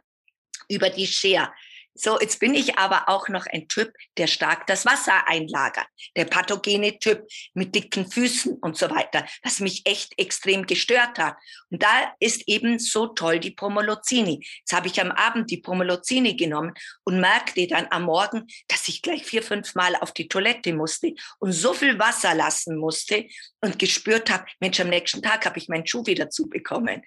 über 0.68 0.90
die 0.90 1.06
Scher. 1.06 1.54
So, 1.98 2.20
jetzt 2.20 2.40
bin 2.40 2.54
ich 2.54 2.78
aber 2.78 3.08
auch 3.08 3.28
noch 3.28 3.46
ein 3.46 3.68
Typ, 3.68 3.92
der 4.18 4.26
stark 4.26 4.66
das 4.66 4.84
Wasser 4.84 5.26
einlagert. 5.26 5.86
Der 6.14 6.26
pathogene 6.26 6.98
Typ 6.98 7.26
mit 7.54 7.74
dicken 7.74 8.10
Füßen 8.10 8.58
und 8.60 8.76
so 8.76 8.90
weiter, 8.90 9.26
was 9.42 9.60
mich 9.60 9.82
echt 9.86 10.18
extrem 10.18 10.66
gestört 10.66 11.18
hat. 11.18 11.36
Und 11.70 11.82
da 11.82 12.14
ist 12.20 12.46
eben 12.48 12.78
so 12.78 13.06
toll 13.08 13.40
die 13.40 13.50
Pomolozini. 13.50 14.46
Jetzt 14.58 14.72
habe 14.72 14.88
ich 14.88 15.00
am 15.00 15.10
Abend 15.10 15.50
die 15.50 15.56
Pomolozini 15.56 16.36
genommen 16.36 16.74
und 17.04 17.20
merkte 17.20 17.66
dann 17.66 17.86
am 17.90 18.04
Morgen, 18.04 18.46
dass 18.68 18.88
ich 18.88 19.00
gleich 19.00 19.24
vier, 19.24 19.42
fünf 19.42 19.74
Mal 19.74 19.96
auf 19.96 20.12
die 20.12 20.28
Toilette 20.28 20.74
musste 20.74 21.14
und 21.38 21.52
so 21.52 21.72
viel 21.72 21.98
Wasser 21.98 22.34
lassen 22.34 22.76
musste 22.76 23.26
und 23.60 23.78
gespürt 23.78 24.30
habe, 24.30 24.44
Mensch, 24.60 24.78
am 24.80 24.88
nächsten 24.88 25.22
Tag 25.22 25.46
habe 25.46 25.58
ich 25.58 25.68
meinen 25.68 25.86
Schuh 25.86 26.04
wieder 26.04 26.28
zubekommen. 26.28 27.02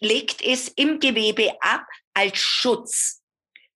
legt 0.00 0.42
es 0.42 0.68
im 0.68 1.00
Gewebe 1.00 1.52
ab 1.60 1.86
als 2.14 2.38
Schutz. 2.38 3.22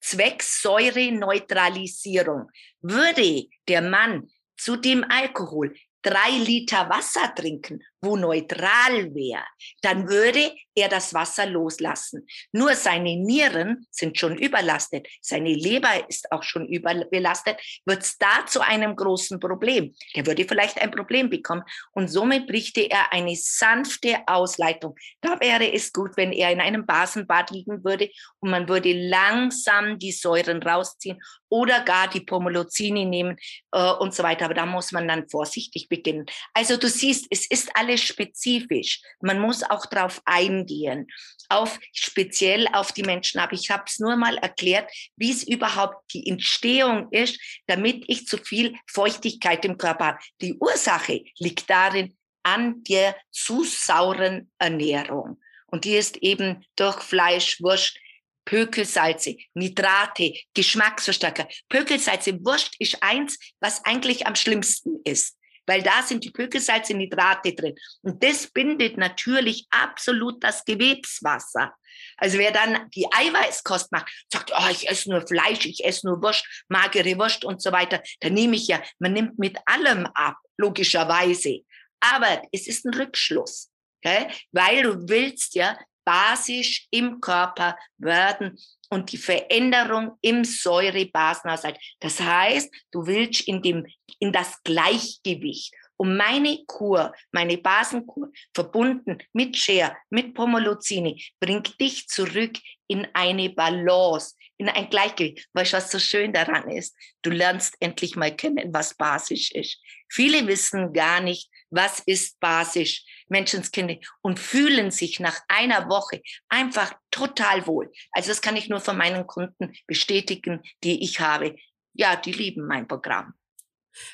Zwecks 0.00 0.62
Säureneutralisierung. 0.62 2.50
Würde 2.80 3.48
der 3.68 3.82
Mann 3.82 4.30
zu 4.56 4.76
dem 4.76 5.04
Alkohol 5.08 5.74
drei 6.02 6.30
Liter 6.30 6.88
Wasser 6.88 7.34
trinken, 7.34 7.82
wo 8.02 8.16
neutral 8.16 9.14
wäre, 9.14 9.44
dann 9.82 10.08
würde 10.08 10.52
er 10.74 10.88
das 10.88 11.12
Wasser 11.12 11.46
loslassen. 11.46 12.26
Nur 12.52 12.74
seine 12.74 13.16
Nieren 13.16 13.86
sind 13.90 14.18
schon 14.18 14.36
überlastet, 14.38 15.06
seine 15.20 15.52
Leber 15.52 16.08
ist 16.08 16.30
auch 16.32 16.42
schon 16.42 16.66
überbelastet, 16.66 17.60
wird 17.84 18.02
es 18.02 18.16
da 18.18 18.46
zu 18.46 18.60
einem 18.60 18.96
großen 18.96 19.38
Problem. 19.40 19.94
Der 20.16 20.26
würde 20.26 20.44
vielleicht 20.44 20.80
ein 20.80 20.90
Problem 20.90 21.28
bekommen 21.28 21.62
und 21.92 22.08
somit 22.08 22.46
brächte 22.46 22.90
er 22.90 23.12
eine 23.12 23.36
sanfte 23.36 24.18
Ausleitung. 24.26 24.96
Da 25.20 25.38
wäre 25.40 25.72
es 25.72 25.92
gut, 25.92 26.16
wenn 26.16 26.32
er 26.32 26.50
in 26.50 26.60
einem 26.60 26.86
Basenbad 26.86 27.50
liegen 27.50 27.84
würde 27.84 28.10
und 28.40 28.50
man 28.50 28.68
würde 28.68 28.92
langsam 28.92 29.98
die 29.98 30.12
Säuren 30.12 30.62
rausziehen 30.62 31.20
oder 31.50 31.80
gar 31.80 32.08
die 32.08 32.20
Pomolozini 32.20 33.04
nehmen 33.04 33.36
äh, 33.72 33.92
und 33.94 34.14
so 34.14 34.22
weiter. 34.22 34.46
Aber 34.46 34.54
da 34.54 34.64
muss 34.64 34.92
man 34.92 35.08
dann 35.08 35.28
vorsichtig 35.28 35.88
beginnen. 35.88 36.26
Also 36.54 36.76
du 36.76 36.88
siehst, 36.88 37.26
es 37.30 37.50
ist 37.50 37.70
alles 37.74 37.89
spezifisch. 37.96 39.00
Man 39.20 39.40
muss 39.40 39.62
auch 39.62 39.86
darauf 39.86 40.20
eingehen, 40.24 41.06
auf 41.48 41.78
speziell 41.92 42.66
auf 42.72 42.92
die 42.92 43.02
Menschen. 43.02 43.40
Aber 43.40 43.52
ich 43.52 43.70
habe 43.70 43.84
es 43.86 43.98
nur 43.98 44.16
mal 44.16 44.38
erklärt, 44.38 44.90
wie 45.16 45.30
es 45.30 45.42
überhaupt 45.42 46.12
die 46.14 46.26
Entstehung 46.28 47.08
ist, 47.10 47.40
damit 47.66 48.04
ich 48.08 48.26
zu 48.26 48.38
viel 48.38 48.74
Feuchtigkeit 48.86 49.64
im 49.64 49.76
Körper 49.76 50.06
habe. 50.06 50.18
Die 50.40 50.54
Ursache 50.54 51.24
liegt 51.38 51.68
darin 51.68 52.16
an 52.42 52.82
der 52.84 53.16
zu 53.30 53.64
sauren 53.64 54.50
Ernährung. 54.58 55.40
Und 55.66 55.84
die 55.84 55.96
ist 55.96 56.16
eben 56.18 56.64
durch 56.76 57.00
Fleisch, 57.00 57.60
Wurst, 57.60 57.98
Pökelsalze, 58.44 59.36
Nitrate, 59.54 60.34
Geschmacksverstärker. 60.54 61.46
Pökelsalze, 61.68 62.44
Wurst 62.44 62.74
ist 62.78 63.02
eins, 63.02 63.38
was 63.60 63.84
eigentlich 63.84 64.26
am 64.26 64.34
schlimmsten 64.34 65.00
ist 65.04 65.36
weil 65.70 65.82
da 65.82 66.02
sind 66.02 66.24
die 66.24 66.32
Pökelsalze, 66.32 66.94
Nitrate 66.94 67.54
drin. 67.54 67.76
Und 68.02 68.20
das 68.24 68.48
bindet 68.48 68.96
natürlich 68.96 69.68
absolut 69.70 70.42
das 70.42 70.64
Gewebswasser. 70.64 71.72
Also 72.16 72.38
wer 72.38 72.50
dann 72.50 72.90
die 72.90 73.06
Eiweißkost 73.06 73.92
macht, 73.92 74.10
sagt, 74.32 74.50
oh, 74.52 74.68
ich 74.68 74.88
esse 74.88 75.08
nur 75.10 75.24
Fleisch, 75.24 75.64
ich 75.66 75.84
esse 75.84 76.08
nur 76.08 76.20
Wurst, 76.22 76.44
magere 76.68 77.16
Wurst 77.18 77.44
und 77.44 77.62
so 77.62 77.70
weiter, 77.70 78.02
dann 78.18 78.34
nehme 78.34 78.56
ich 78.56 78.66
ja, 78.66 78.82
man 78.98 79.12
nimmt 79.12 79.38
mit 79.38 79.58
allem 79.64 80.06
ab, 80.06 80.38
logischerweise. 80.58 81.60
Aber 82.00 82.42
es 82.50 82.66
ist 82.66 82.84
ein 82.84 82.94
Rückschluss, 82.94 83.70
okay? 84.02 84.26
weil 84.50 84.82
du 84.82 85.08
willst 85.08 85.54
ja 85.54 85.78
basisch 86.04 86.86
im 86.90 87.20
Körper 87.20 87.76
werden 87.98 88.58
und 88.88 89.12
die 89.12 89.18
Veränderung 89.18 90.18
im 90.20 90.44
Säurebasenhaushalt. 90.44 91.78
Das 92.00 92.20
heißt, 92.20 92.72
du 92.90 93.06
willst 93.06 93.46
in 93.46 93.62
dem, 93.62 93.86
in 94.18 94.32
das 94.32 94.62
Gleichgewicht. 94.64 95.74
Und 95.96 96.16
meine 96.16 96.64
Kur, 96.66 97.12
meine 97.30 97.58
Basenkur, 97.58 98.30
verbunden 98.54 99.18
mit 99.34 99.54
Share, 99.56 99.94
mit 100.08 100.32
Pomolozini, 100.32 101.22
bringt 101.38 101.78
dich 101.78 102.08
zurück 102.08 102.56
in 102.86 103.06
eine 103.12 103.50
Balance, 103.50 104.34
in 104.56 104.70
ein 104.70 104.88
Gleichgewicht. 104.88 105.46
Weißt 105.52 105.74
du, 105.74 105.76
was 105.76 105.90
so 105.90 105.98
schön 105.98 106.32
daran 106.32 106.70
ist? 106.70 106.96
Du 107.20 107.28
lernst 107.28 107.76
endlich 107.80 108.16
mal 108.16 108.34
kennen, 108.34 108.72
was 108.72 108.94
basisch 108.94 109.52
ist. 109.52 109.78
Viele 110.08 110.46
wissen 110.46 110.92
gar 110.94 111.20
nicht, 111.20 111.50
was 111.70 112.00
ist 112.00 112.38
basisch, 112.40 113.04
Menschenskinder, 113.28 113.96
und 114.22 114.38
fühlen 114.38 114.90
sich 114.90 115.20
nach 115.20 115.40
einer 115.48 115.88
Woche 115.88 116.22
einfach 116.48 116.94
total 117.10 117.66
wohl. 117.66 117.90
Also 118.12 118.28
das 118.28 118.42
kann 118.42 118.56
ich 118.56 118.68
nur 118.68 118.80
von 118.80 118.96
meinen 118.96 119.26
Kunden 119.26 119.72
bestätigen, 119.86 120.60
die 120.84 121.02
ich 121.02 121.20
habe. 121.20 121.56
Ja, 121.92 122.16
die 122.16 122.32
lieben 122.32 122.66
mein 122.66 122.86
Programm. 122.86 123.34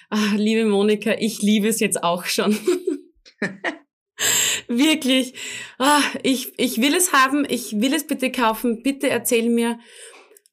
Ach, 0.09 0.33
liebe 0.35 0.65
Monika, 0.65 1.15
ich 1.19 1.43
liebe 1.43 1.69
es 1.69 1.81
jetzt 1.81 2.03
auch 2.03 2.25
schon. 2.25 2.59
Wirklich. 4.69 5.35
Ah, 5.79 6.03
ich, 6.23 6.59
ich 6.59 6.81
will 6.81 6.95
es 6.95 7.13
haben, 7.13 7.47
ich 7.49 7.81
will 7.81 7.95
es 7.95 8.07
bitte 8.07 8.33
kaufen. 8.33 8.83
Bitte 8.83 9.11
erzähl 9.11 9.51
mir, 9.51 9.79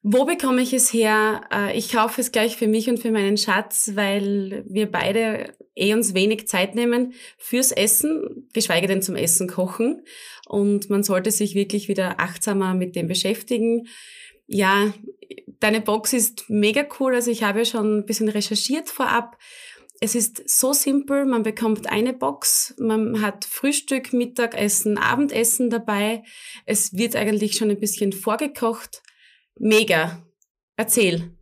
wo 0.04 0.26
bekomme 0.26 0.62
ich 0.62 0.74
es 0.74 0.92
her? 0.92 1.42
Äh, 1.52 1.78
ich 1.78 1.92
kaufe 1.92 2.20
es 2.20 2.32
gleich 2.32 2.58
für 2.58 2.68
mich 2.68 2.90
und 2.90 3.00
für 3.00 3.12
meinen 3.12 3.38
Schatz, 3.38 3.92
weil 3.96 4.66
wir 4.68 4.92
beide 4.92 5.56
eh 5.76 5.94
uns 5.94 6.14
wenig 6.14 6.48
Zeit 6.48 6.76
nehmen 6.76 7.14
fürs 7.38 7.72
Essen, 7.72 8.48
geschweige 8.54 8.88
denn 8.88 9.02
zum 9.02 9.16
Essen 9.16 9.48
kochen. 9.48 10.04
Und 10.48 10.90
man 10.90 11.04
sollte 11.04 11.32
sich 11.32 11.56
wirklich 11.56 11.88
wieder 11.88 12.20
achtsamer 12.20 12.74
mit 12.74 12.96
dem 12.98 13.08
beschäftigen. 13.08 13.88
Ja, 14.46 14.94
deine 15.62 15.80
Box 15.80 16.12
ist 16.12 16.50
mega 16.50 16.86
cool. 17.00 17.16
Also 17.16 17.32
ich 17.32 17.44
habe 17.44 17.60
ja 17.60 17.66
schon 17.66 18.00
ein 18.00 18.06
bisschen 18.06 18.30
recherchiert 18.30 18.90
vorab 18.90 19.38
es 20.00 20.16
ist 20.16 20.50
so 20.50 20.74
simpel, 20.74 21.24
man 21.24 21.44
bekommt 21.44 21.90
eine 21.90 22.12
Box, 22.12 22.76
man 22.78 23.22
hat 23.22 23.46
Frühstück, 23.46 24.12
Mittagessen, 24.12 24.98
Abendessen 24.98 25.70
dabei. 25.70 26.24
Es 26.66 26.98
wird 26.98 27.16
eigentlich 27.16 27.56
schon 27.56 27.70
ein 27.70 27.80
bisschen 27.80 28.12
vorgekocht. 28.12 29.02
Mega. 29.56 30.24
Erzähl. 30.76 31.36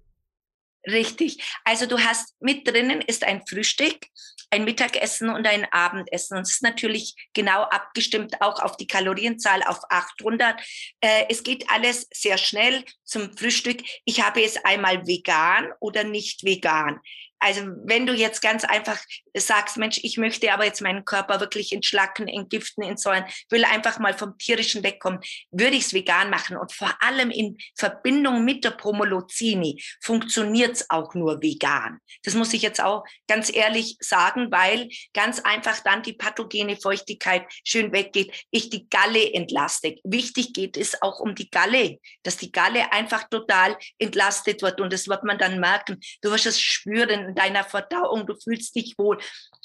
Richtig. 0.87 1.43
Also 1.63 1.85
du 1.85 1.99
hast 1.99 2.35
mit 2.39 2.67
drinnen 2.67 3.01
ist 3.01 3.23
ein 3.23 3.45
Frühstück, 3.47 4.07
ein 4.49 4.65
Mittagessen 4.65 5.29
und 5.29 5.45
ein 5.47 5.65
Abendessen. 5.71 6.37
Und 6.37 6.43
es 6.43 6.53
ist 6.53 6.63
natürlich 6.63 7.15
genau 7.33 7.63
abgestimmt 7.63 8.41
auch 8.41 8.59
auf 8.59 8.77
die 8.77 8.87
Kalorienzahl 8.87 9.61
auf 9.63 9.79
800. 9.89 10.59
Äh, 10.99 11.25
es 11.29 11.43
geht 11.43 11.65
alles 11.69 12.07
sehr 12.11 12.37
schnell 12.37 12.83
zum 13.03 13.31
Frühstück. 13.37 13.81
Ich 14.05 14.21
habe 14.25 14.43
es 14.43 14.57
einmal 14.65 15.05
vegan 15.05 15.71
oder 15.79 16.03
nicht 16.03 16.43
vegan. 16.43 16.99
Also 17.41 17.61
wenn 17.83 18.05
du 18.05 18.13
jetzt 18.13 18.41
ganz 18.41 18.63
einfach 18.63 18.99
sagst, 19.35 19.77
Mensch, 19.77 19.99
ich 20.03 20.17
möchte 20.17 20.53
aber 20.53 20.65
jetzt 20.65 20.81
meinen 20.81 21.05
Körper 21.05 21.39
wirklich 21.39 21.73
entschlacken, 21.73 22.27
entgiften, 22.27 22.83
entsäuern, 22.83 23.25
will 23.49 23.65
einfach 23.65 23.97
mal 23.97 24.13
vom 24.13 24.37
tierischen 24.37 24.83
wegkommen, 24.83 25.19
würde 25.49 25.75
ich 25.75 25.85
es 25.85 25.93
vegan 25.93 26.29
machen. 26.29 26.55
Und 26.55 26.71
vor 26.71 26.93
allem 26.99 27.31
in 27.31 27.57
Verbindung 27.75 28.45
mit 28.45 28.63
der 28.63 28.71
Promolozini 28.71 29.81
funktioniert 30.01 30.73
es 30.73 30.89
auch 30.91 31.15
nur 31.15 31.41
vegan. 31.41 31.99
Das 32.23 32.35
muss 32.35 32.53
ich 32.53 32.61
jetzt 32.61 32.81
auch 32.81 33.03
ganz 33.27 33.53
ehrlich 33.53 33.97
sagen, 33.99 34.51
weil 34.51 34.89
ganz 35.13 35.39
einfach 35.39 35.79
dann 35.79 36.03
die 36.03 36.13
pathogene 36.13 36.77
Feuchtigkeit 36.77 37.45
schön 37.65 37.91
weggeht, 37.91 38.45
ich 38.51 38.69
die 38.69 38.87
Galle 38.87 39.33
entlaste. 39.33 39.95
Wichtig 40.03 40.53
geht 40.53 40.77
es 40.77 41.01
auch 41.01 41.19
um 41.19 41.33
die 41.33 41.49
Galle, 41.49 41.97
dass 42.21 42.37
die 42.37 42.51
Galle 42.51 42.91
einfach 42.93 43.27
total 43.29 43.77
entlastet 43.97 44.61
wird. 44.61 44.79
Und 44.79 44.93
das 44.93 45.07
wird 45.07 45.23
man 45.23 45.39
dann 45.39 45.59
merken. 45.59 45.99
Du 46.21 46.29
wirst 46.29 46.45
es 46.45 46.61
spüren 46.61 47.30
in 47.31 47.35
deiner 47.35 47.63
Verdauung, 47.63 48.27
du 48.27 48.35
fühlst 48.35 48.75
dich 48.75 48.97
wohl. 48.97 49.17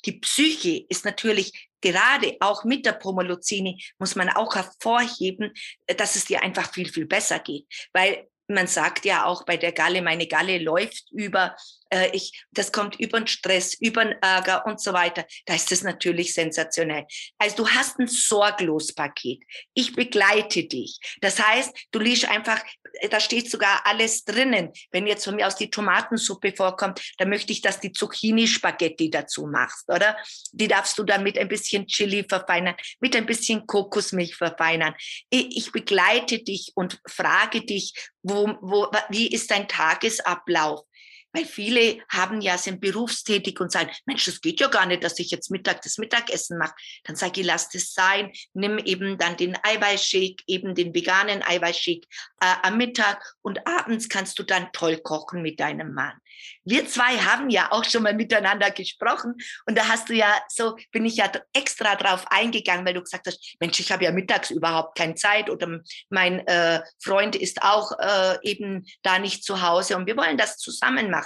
Die 0.04 0.20
Psyche 0.20 0.86
ist 0.88 1.04
natürlich 1.04 1.68
gerade 1.80 2.36
auch 2.40 2.64
mit 2.64 2.86
der 2.86 2.92
Promolozini, 2.92 3.82
muss 3.98 4.14
man 4.14 4.28
auch 4.30 4.54
hervorheben, 4.54 5.52
dass 5.86 6.16
es 6.16 6.24
dir 6.24 6.42
einfach 6.42 6.72
viel, 6.72 6.88
viel 6.88 7.06
besser 7.06 7.40
geht. 7.40 7.66
Weil 7.92 8.28
man 8.48 8.68
sagt 8.68 9.04
ja 9.04 9.24
auch 9.24 9.44
bei 9.44 9.56
der 9.56 9.72
Galle, 9.72 10.02
meine 10.02 10.28
Galle 10.28 10.58
läuft 10.58 11.10
über 11.10 11.56
äh, 11.90 12.10
ich, 12.12 12.44
das 12.50 12.72
kommt 12.72 12.98
über 13.00 13.18
den 13.18 13.26
Stress, 13.26 13.74
über 13.74 14.04
den 14.04 14.14
Ärger 14.20 14.66
und 14.66 14.80
so 14.80 14.92
weiter. 14.92 15.24
Da 15.44 15.54
ist 15.54 15.70
das 15.70 15.82
natürlich 15.82 16.34
sensationell. 16.34 17.06
Also 17.38 17.56
du 17.56 17.68
hast 17.68 17.98
ein 17.98 18.08
Sorglospaket. 18.08 19.42
Ich 19.74 19.94
begleite 19.94 20.64
dich. 20.64 20.98
Das 21.20 21.40
heißt, 21.44 21.72
du 21.92 21.98
liest 21.98 22.26
einfach, 22.26 22.62
da 23.10 23.20
steht 23.20 23.50
sogar 23.50 23.82
alles 23.84 24.24
drinnen. 24.24 24.72
Wenn 24.90 25.06
jetzt 25.06 25.24
von 25.24 25.36
mir 25.36 25.46
aus 25.46 25.56
die 25.56 25.70
Tomatensuppe 25.70 26.52
vorkommt, 26.52 27.00
dann 27.18 27.28
möchte 27.28 27.52
ich, 27.52 27.60
dass 27.60 27.80
die 27.80 27.92
Zucchini-Spaghetti 27.92 29.10
dazu 29.10 29.46
machst, 29.46 29.88
oder? 29.88 30.16
Die 30.52 30.68
darfst 30.68 30.98
du 30.98 31.04
dann 31.04 31.22
mit 31.22 31.38
ein 31.38 31.48
bisschen 31.48 31.86
Chili 31.86 32.24
verfeinern, 32.28 32.76
mit 33.00 33.14
ein 33.16 33.26
bisschen 33.26 33.66
Kokosmilch 33.66 34.36
verfeinern. 34.36 34.94
Ich 35.30 35.72
begleite 35.72 36.38
dich 36.38 36.72
und 36.74 37.00
frage 37.06 37.62
dich, 37.62 37.92
wo, 38.22 38.46
wo, 38.60 38.90
wie 39.08 39.28
ist 39.28 39.50
dein 39.50 39.68
Tagesablauf? 39.68 40.80
Weil 41.36 41.44
viele 41.44 41.98
haben 42.08 42.40
ja, 42.40 42.56
sind 42.56 42.80
berufstätig 42.80 43.60
und 43.60 43.70
sagen, 43.70 43.90
Mensch, 44.06 44.24
das 44.24 44.40
geht 44.40 44.58
ja 44.58 44.68
gar 44.68 44.86
nicht, 44.86 45.04
dass 45.04 45.18
ich 45.18 45.30
jetzt 45.30 45.50
Mittag 45.50 45.82
das 45.82 45.98
Mittagessen 45.98 46.56
mache. 46.56 46.74
Dann 47.04 47.14
sage 47.14 47.42
ich, 47.42 47.46
lass 47.46 47.68
das 47.68 47.92
sein. 47.92 48.32
Nimm 48.54 48.78
eben 48.78 49.18
dann 49.18 49.36
den 49.36 49.54
Eiweißshake, 49.62 50.44
eben 50.46 50.74
den 50.74 50.94
veganen 50.94 51.42
Eiweißshake 51.42 52.06
äh, 52.40 52.54
am 52.62 52.78
Mittag 52.78 53.22
und 53.42 53.66
abends 53.66 54.08
kannst 54.08 54.38
du 54.38 54.44
dann 54.44 54.70
toll 54.72 54.96
kochen 54.96 55.42
mit 55.42 55.60
deinem 55.60 55.92
Mann. 55.92 56.14
Wir 56.64 56.86
zwei 56.86 57.18
haben 57.18 57.50
ja 57.50 57.72
auch 57.72 57.84
schon 57.84 58.02
mal 58.02 58.14
miteinander 58.14 58.70
gesprochen 58.70 59.34
und 59.66 59.76
da 59.76 59.88
hast 59.88 60.08
du 60.08 60.14
ja 60.14 60.30
so, 60.48 60.76
bin 60.92 61.04
ich 61.04 61.16
ja 61.16 61.30
extra 61.52 61.94
drauf 61.94 62.24
eingegangen, 62.30 62.84
weil 62.86 62.94
du 62.94 63.02
gesagt 63.02 63.26
hast, 63.26 63.56
Mensch, 63.60 63.78
ich 63.80 63.92
habe 63.92 64.04
ja 64.04 64.12
mittags 64.12 64.50
überhaupt 64.50 64.98
keine 64.98 65.14
Zeit 65.14 65.50
oder 65.50 65.80
mein 66.10 66.46
äh, 66.46 66.82
Freund 67.00 67.36
ist 67.36 67.62
auch 67.62 67.92
äh, 67.98 68.38
eben 68.42 68.86
da 69.02 69.18
nicht 69.18 69.44
zu 69.44 69.62
Hause 69.62 69.96
und 69.96 70.06
wir 70.06 70.16
wollen 70.16 70.36
das 70.36 70.58
zusammen 70.58 71.10
machen. 71.10 71.25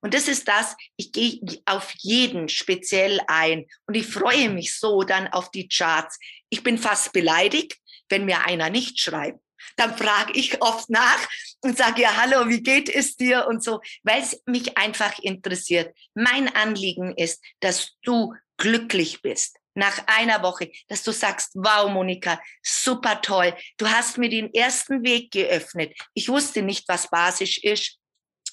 Und 0.00 0.14
das 0.14 0.28
ist 0.28 0.48
das, 0.48 0.76
ich 0.96 1.12
gehe 1.12 1.40
auf 1.66 1.92
jeden 1.98 2.48
speziell 2.48 3.20
ein 3.26 3.66
und 3.86 3.94
ich 3.94 4.06
freue 4.06 4.50
mich 4.50 4.78
so 4.78 5.02
dann 5.02 5.28
auf 5.28 5.50
die 5.50 5.68
Charts. 5.68 6.18
Ich 6.48 6.62
bin 6.62 6.78
fast 6.78 7.12
beleidigt, 7.12 7.76
wenn 8.08 8.24
mir 8.24 8.44
einer 8.44 8.70
nicht 8.70 8.98
schreibt 9.00 9.40
dann 9.76 9.96
frage 9.96 10.32
ich 10.34 10.60
oft 10.60 10.90
nach 10.90 11.28
und 11.60 11.76
sage 11.76 12.02
ja, 12.02 12.16
hallo, 12.16 12.48
wie 12.48 12.62
geht 12.62 12.88
es 12.88 13.16
dir 13.16 13.46
und 13.46 13.62
so, 13.62 13.80
weil 14.02 14.20
es 14.22 14.42
mich 14.46 14.76
einfach 14.76 15.18
interessiert. 15.20 15.96
Mein 16.14 16.54
Anliegen 16.54 17.14
ist, 17.16 17.42
dass 17.60 17.96
du 18.02 18.34
glücklich 18.56 19.22
bist 19.22 19.56
nach 19.74 20.02
einer 20.06 20.42
Woche, 20.42 20.70
dass 20.88 21.04
du 21.04 21.12
sagst, 21.12 21.52
wow, 21.54 21.88
Monika, 21.90 22.40
super 22.62 23.20
toll. 23.22 23.54
Du 23.76 23.88
hast 23.88 24.18
mir 24.18 24.28
den 24.28 24.52
ersten 24.52 25.04
Weg 25.04 25.30
geöffnet. 25.30 25.96
Ich 26.14 26.28
wusste 26.28 26.62
nicht, 26.62 26.88
was 26.88 27.08
basisch 27.08 27.58
ist. 27.58 27.97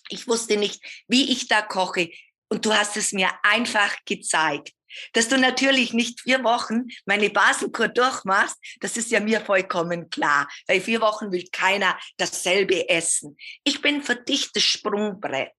Ich 0.09 0.27
wusste 0.27 0.57
nicht, 0.57 0.83
wie 1.07 1.31
ich 1.31 1.47
da 1.47 1.61
koche. 1.61 2.11
Und 2.47 2.65
du 2.65 2.73
hast 2.73 2.97
es 2.97 3.11
mir 3.11 3.31
einfach 3.43 3.95
gezeigt. 4.05 4.71
Dass 5.13 5.27
du 5.27 5.37
natürlich 5.37 5.93
nicht 5.93 6.21
vier 6.21 6.43
Wochen 6.43 6.87
meine 7.05 7.29
Basenkur 7.29 7.87
durchmachst, 7.89 8.57
das 8.79 8.97
ist 8.97 9.11
ja 9.11 9.19
mir 9.19 9.41
vollkommen 9.41 10.09
klar, 10.09 10.47
weil 10.67 10.79
vier 10.79 11.01
Wochen 11.01 11.31
will 11.31 11.45
keiner 11.51 11.99
dasselbe 12.17 12.87
essen. 12.87 13.37
Ich 13.63 13.81
bin 13.81 14.03
für 14.03 14.15
dich 14.15 14.51
das 14.53 14.63
Sprungbrett. 14.63 15.53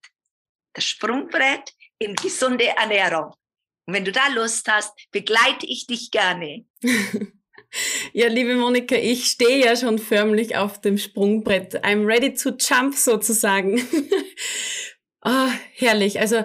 Das 0.73 0.85
Sprungbrett 0.85 1.73
in 1.99 2.15
gesunde 2.15 2.67
Ernährung. 2.67 3.33
Und 3.85 3.93
wenn 3.93 4.05
du 4.05 4.11
da 4.11 4.27
Lust 4.29 4.67
hast, 4.67 4.91
begleite 5.11 5.65
ich 5.65 5.87
dich 5.87 6.11
gerne. 6.11 6.65
Ja, 8.13 8.27
liebe 8.27 8.55
Monika, 8.55 8.95
ich 8.95 9.25
stehe 9.25 9.65
ja 9.65 9.75
schon 9.75 9.99
förmlich 9.99 10.55
auf 10.55 10.81
dem 10.81 10.97
Sprungbrett. 10.97 11.83
I'm 11.83 12.05
ready 12.05 12.33
to 12.33 12.51
jump 12.57 12.95
sozusagen. 12.95 13.81
oh, 15.23 15.49
herrlich. 15.73 16.19
Also 16.19 16.43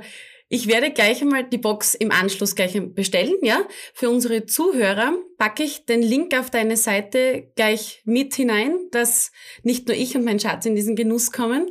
ich 0.55 0.66
werde 0.66 0.90
gleich 0.90 1.23
einmal 1.23 1.49
die 1.49 1.57
Box 1.57 1.95
im 1.95 2.11
Anschluss 2.11 2.55
gleich 2.55 2.79
bestellen, 2.95 3.37
ja. 3.40 3.66
Für 3.95 4.11
unsere 4.11 4.45
Zuhörer 4.45 5.16
packe 5.38 5.62
ich 5.62 5.87
den 5.87 6.03
Link 6.03 6.38
auf 6.38 6.51
deine 6.51 6.77
Seite 6.77 7.51
gleich 7.57 8.03
mit 8.05 8.35
hinein, 8.35 8.77
dass 8.90 9.33
nicht 9.62 9.88
nur 9.88 9.97
ich 9.97 10.14
und 10.14 10.25
mein 10.25 10.38
Schatz 10.38 10.66
in 10.66 10.75
diesen 10.75 10.95
Genuss 10.95 11.33
kommen. 11.33 11.71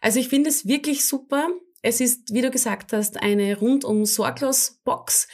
Also 0.00 0.20
ich 0.20 0.28
finde 0.28 0.48
es 0.48 0.68
wirklich 0.68 1.04
super. 1.04 1.48
Es 1.82 2.00
ist, 2.00 2.32
wie 2.32 2.42
du 2.42 2.52
gesagt 2.52 2.92
hast, 2.92 3.20
eine 3.20 3.58
rundum 3.58 4.04
sorglos 4.04 4.80
Box. 4.84 5.26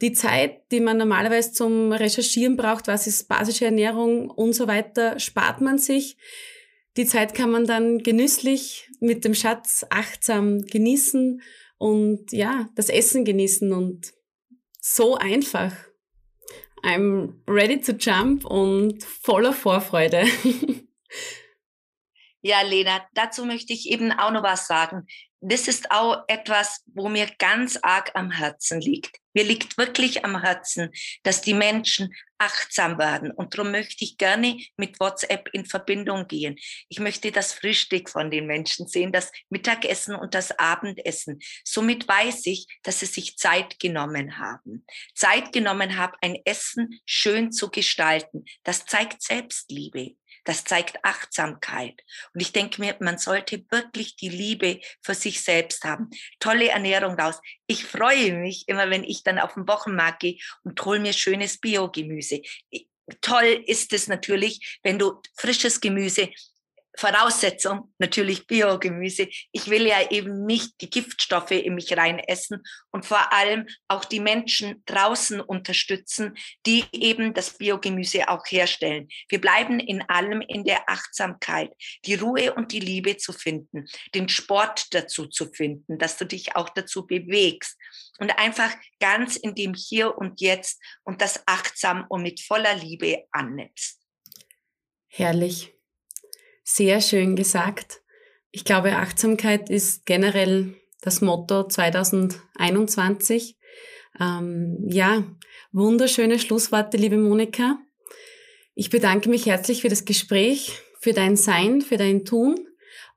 Die 0.00 0.12
Zeit, 0.12 0.70
die 0.70 0.80
man 0.80 0.96
normalerweise 0.96 1.52
zum 1.52 1.92
Recherchieren 1.92 2.56
braucht, 2.56 2.88
was 2.88 3.06
ist 3.06 3.28
basische 3.28 3.66
Ernährung 3.66 4.30
und 4.30 4.52
so 4.52 4.66
weiter, 4.66 5.18
spart 5.18 5.60
man 5.60 5.78
sich. 5.78 6.16
Die 6.96 7.06
Zeit 7.06 7.34
kann 7.34 7.50
man 7.50 7.66
dann 7.66 7.98
genüsslich 7.98 8.90
mit 9.00 9.24
dem 9.24 9.34
Schatz 9.34 9.84
achtsam 9.90 10.62
genießen 10.62 11.42
und 11.78 12.32
ja, 12.32 12.68
das 12.74 12.88
Essen 12.88 13.24
genießen 13.24 13.72
und 13.72 14.12
so 14.80 15.16
einfach. 15.16 15.72
I'm 16.82 17.34
ready 17.48 17.80
to 17.80 17.92
jump 17.92 18.44
und 18.44 19.02
voller 19.02 19.52
Vorfreude. 19.52 20.24
Ja, 22.46 22.60
Lena, 22.60 23.00
dazu 23.14 23.46
möchte 23.46 23.72
ich 23.72 23.90
eben 23.90 24.12
auch 24.12 24.30
noch 24.30 24.42
was 24.42 24.66
sagen. 24.66 25.06
Das 25.46 25.68
ist 25.68 25.90
auch 25.90 26.24
etwas, 26.26 26.82
wo 26.86 27.10
mir 27.10 27.28
ganz 27.38 27.78
arg 27.82 28.12
am 28.14 28.30
Herzen 28.30 28.80
liegt. 28.80 29.18
Mir 29.34 29.44
liegt 29.44 29.76
wirklich 29.76 30.24
am 30.24 30.40
Herzen, 30.40 30.90
dass 31.22 31.42
die 31.42 31.52
Menschen 31.52 32.14
achtsam 32.38 32.98
werden. 32.98 33.30
Und 33.30 33.52
darum 33.52 33.70
möchte 33.70 34.04
ich 34.04 34.16
gerne 34.16 34.58
mit 34.78 34.98
WhatsApp 35.00 35.50
in 35.52 35.66
Verbindung 35.66 36.28
gehen. 36.28 36.56
Ich 36.88 36.98
möchte 36.98 37.30
das 37.30 37.52
Frühstück 37.52 38.08
von 38.08 38.30
den 38.30 38.46
Menschen 38.46 38.86
sehen, 38.86 39.12
das 39.12 39.32
Mittagessen 39.50 40.14
und 40.14 40.34
das 40.34 40.58
Abendessen. 40.58 41.40
Somit 41.62 42.08
weiß 42.08 42.46
ich, 42.46 42.66
dass 42.82 43.00
sie 43.00 43.06
sich 43.06 43.36
Zeit 43.36 43.78
genommen 43.78 44.38
haben. 44.38 44.86
Zeit 45.14 45.52
genommen 45.52 45.98
haben, 45.98 46.14
ein 46.22 46.38
Essen 46.46 47.00
schön 47.04 47.52
zu 47.52 47.70
gestalten. 47.70 48.46
Das 48.62 48.86
zeigt 48.86 49.20
Selbstliebe. 49.22 50.16
Das 50.44 50.64
zeigt 50.64 51.04
Achtsamkeit. 51.04 52.02
Und 52.34 52.40
ich 52.40 52.52
denke 52.52 52.80
mir, 52.80 52.96
man 53.00 53.18
sollte 53.18 53.64
wirklich 53.70 54.16
die 54.16 54.28
Liebe 54.28 54.80
für 55.02 55.14
sich 55.14 55.42
selbst 55.42 55.84
haben. 55.84 56.10
Tolle 56.38 56.68
Ernährung 56.68 57.16
daraus. 57.16 57.40
Ich 57.66 57.84
freue 57.84 58.34
mich 58.34 58.68
immer, 58.68 58.90
wenn 58.90 59.04
ich 59.04 59.22
dann 59.22 59.38
auf 59.38 59.54
den 59.54 59.66
Wochenmarkt 59.66 60.20
gehe 60.20 60.38
und 60.62 60.82
hole 60.84 61.00
mir 61.00 61.12
schönes 61.12 61.58
Biogemüse. 61.58 62.42
Toll 63.20 63.62
ist 63.66 63.92
es 63.92 64.06
natürlich, 64.06 64.78
wenn 64.82 64.98
du 64.98 65.20
frisches 65.34 65.80
Gemüse 65.80 66.30
Voraussetzung 66.96 67.92
natürlich 67.98 68.46
Biogemüse. 68.46 69.28
Ich 69.52 69.68
will 69.68 69.86
ja 69.86 70.10
eben 70.10 70.46
nicht 70.46 70.80
die 70.80 70.90
Giftstoffe 70.90 71.50
in 71.50 71.74
mich 71.74 71.96
rein 71.96 72.18
essen 72.18 72.62
und 72.90 73.04
vor 73.04 73.32
allem 73.32 73.66
auch 73.88 74.04
die 74.04 74.20
Menschen 74.20 74.82
draußen 74.86 75.40
unterstützen, 75.40 76.36
die 76.66 76.84
eben 76.92 77.34
das 77.34 77.58
Biogemüse 77.58 78.28
auch 78.28 78.44
herstellen. 78.46 79.08
Wir 79.28 79.40
bleiben 79.40 79.80
in 79.80 80.02
allem 80.08 80.40
in 80.40 80.64
der 80.64 80.88
Achtsamkeit, 80.88 81.72
die 82.04 82.14
Ruhe 82.14 82.54
und 82.54 82.72
die 82.72 82.80
Liebe 82.80 83.16
zu 83.16 83.32
finden, 83.32 83.86
den 84.14 84.28
Sport 84.28 84.94
dazu 84.94 85.26
zu 85.26 85.52
finden, 85.52 85.98
dass 85.98 86.16
du 86.16 86.24
dich 86.24 86.54
auch 86.56 86.68
dazu 86.68 87.06
bewegst 87.06 87.76
und 88.18 88.30
einfach 88.38 88.72
ganz 89.00 89.36
in 89.36 89.54
dem 89.54 89.74
Hier 89.74 90.16
und 90.16 90.40
Jetzt 90.40 90.80
und 91.02 91.20
das 91.20 91.42
achtsam 91.46 92.06
und 92.08 92.22
mit 92.22 92.40
voller 92.40 92.74
Liebe 92.76 93.24
annimmst. 93.32 94.00
Herrlich. 95.08 95.73
Sehr 96.64 97.02
schön 97.02 97.36
gesagt. 97.36 98.00
Ich 98.50 98.64
glaube, 98.64 98.96
Achtsamkeit 98.96 99.68
ist 99.68 100.06
generell 100.06 100.74
das 101.02 101.20
Motto 101.20 101.68
2021. 101.68 103.58
Ähm, 104.18 104.78
ja, 104.88 105.24
wunderschöne 105.72 106.38
Schlussworte, 106.38 106.96
liebe 106.96 107.18
Monika. 107.18 107.76
Ich 108.74 108.88
bedanke 108.88 109.28
mich 109.28 109.44
herzlich 109.44 109.82
für 109.82 109.90
das 109.90 110.06
Gespräch, 110.06 110.80
für 111.00 111.12
dein 111.12 111.36
Sein, 111.36 111.82
für 111.82 111.98
dein 111.98 112.24
Tun 112.24 112.66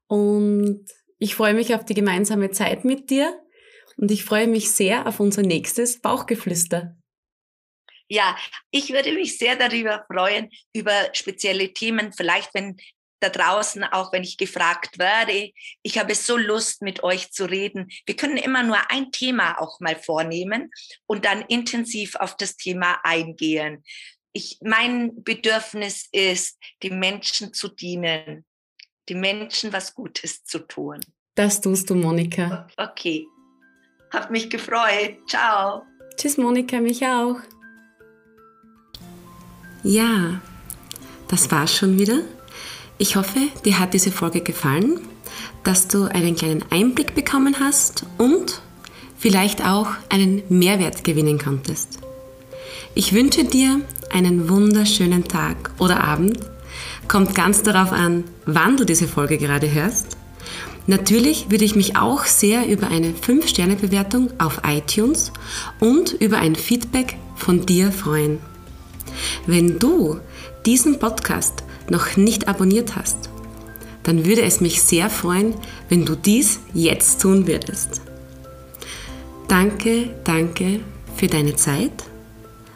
und 0.07 0.85
ich 1.17 1.35
freue 1.35 1.53
mich 1.53 1.73
auf 1.73 1.85
die 1.85 1.93
gemeinsame 1.93 2.51
Zeit 2.51 2.83
mit 2.83 3.09
dir 3.09 3.33
und 3.95 4.11
ich 4.11 4.25
freue 4.25 4.47
mich 4.47 4.71
sehr 4.71 5.07
auf 5.07 5.21
unser 5.21 5.41
nächstes 5.41 6.01
Bauchgeflüster. 6.01 6.97
Ja, 8.09 8.37
ich 8.71 8.91
würde 8.91 9.13
mich 9.13 9.37
sehr 9.37 9.55
darüber 9.55 10.05
freuen, 10.11 10.49
über 10.73 10.93
spezielle 11.13 11.73
Themen, 11.73 12.11
vielleicht 12.13 12.53
wenn 12.53 12.77
da 13.19 13.29
draußen, 13.29 13.83
auch 13.83 14.13
wenn 14.13 14.23
ich 14.23 14.37
gefragt 14.37 14.99
werde. 14.99 15.51
Ich 15.81 15.97
habe 15.97 16.15
so 16.15 16.37
Lust, 16.37 16.81
mit 16.81 17.03
euch 17.03 17.31
zu 17.31 17.45
reden. 17.45 17.87
Wir 18.05 18.15
können 18.15 18.37
immer 18.37 18.63
nur 18.63 18.91
ein 18.91 19.11
Thema 19.11 19.59
auch 19.59 19.79
mal 19.79 19.95
vornehmen 19.95 20.71
und 21.05 21.25
dann 21.25 21.41
intensiv 21.41 22.15
auf 22.15 22.37
das 22.37 22.57
Thema 22.57 22.99
eingehen. 23.03 23.83
Ich, 24.33 24.59
mein 24.61 25.23
Bedürfnis 25.23 26.07
ist, 26.11 26.57
den 26.83 26.99
Menschen 26.99 27.53
zu 27.53 27.69
dienen, 27.69 28.45
den 29.09 29.19
Menschen 29.19 29.73
was 29.73 29.93
Gutes 29.93 30.43
zu 30.43 30.59
tun. 30.59 30.99
Das 31.33 31.61
tust 31.61 31.89
du, 31.89 31.95
Monika. 31.95 32.67
Okay. 32.77 33.25
Hab 34.11 34.31
mich 34.31 34.49
gefreut. 34.49 35.17
Ciao. 35.27 35.83
Tschüss, 36.15 36.37
Monika, 36.37 36.79
mich 36.79 37.05
auch. 37.05 37.37
Ja, 39.83 40.41
das 41.27 41.49
war's 41.51 41.75
schon 41.75 41.97
wieder. 41.99 42.23
Ich 42.99 43.15
hoffe, 43.15 43.39
dir 43.63 43.79
hat 43.79 43.93
diese 43.93 44.11
Folge 44.11 44.41
gefallen, 44.41 44.99
dass 45.63 45.87
du 45.87 46.05
einen 46.05 46.35
kleinen 46.35 46.63
Einblick 46.71 47.13
bekommen 47.13 47.59
hast 47.59 48.05
und 48.17 48.61
vielleicht 49.17 49.63
auch 49.63 49.89
einen 50.09 50.41
Mehrwert 50.49 51.03
gewinnen 51.03 51.37
konntest. 51.37 51.99
Ich 52.95 53.13
wünsche 53.13 53.43
dir 53.43 53.81
einen 54.11 54.49
wunderschönen 54.49 55.25
Tag 55.25 55.71
oder 55.77 56.03
Abend. 56.03 56.39
Kommt 57.07 57.35
ganz 57.35 57.61
darauf 57.61 57.91
an, 57.91 58.23
wann 58.47 58.77
du 58.77 58.83
diese 58.83 59.07
Folge 59.07 59.37
gerade 59.37 59.71
hörst. 59.71 60.17
Natürlich 60.87 61.51
würde 61.51 61.65
ich 61.65 61.75
mich 61.75 61.97
auch 61.97 62.25
sehr 62.25 62.65
über 62.67 62.87
eine 62.87 63.11
5-Sterne-Bewertung 63.11 64.31
auf 64.39 64.61
iTunes 64.65 65.31
und 65.79 66.13
über 66.13 66.39
ein 66.39 66.55
Feedback 66.55 67.17
von 67.35 67.65
dir 67.65 67.91
freuen. 67.91 68.39
Wenn 69.45 69.77
du 69.77 70.19
diesen 70.65 70.97
Podcast 70.97 71.63
noch 71.89 72.17
nicht 72.17 72.47
abonniert 72.47 72.95
hast, 72.95 73.29
dann 74.03 74.25
würde 74.25 74.43
es 74.43 74.61
mich 74.61 74.81
sehr 74.81 75.09
freuen, 75.09 75.55
wenn 75.89 76.05
du 76.05 76.15
dies 76.15 76.59
jetzt 76.73 77.21
tun 77.21 77.47
würdest. 77.47 78.01
Danke, 79.47 80.09
danke 80.23 80.81
für 81.15 81.27
deine 81.27 81.55
Zeit, 81.55 82.03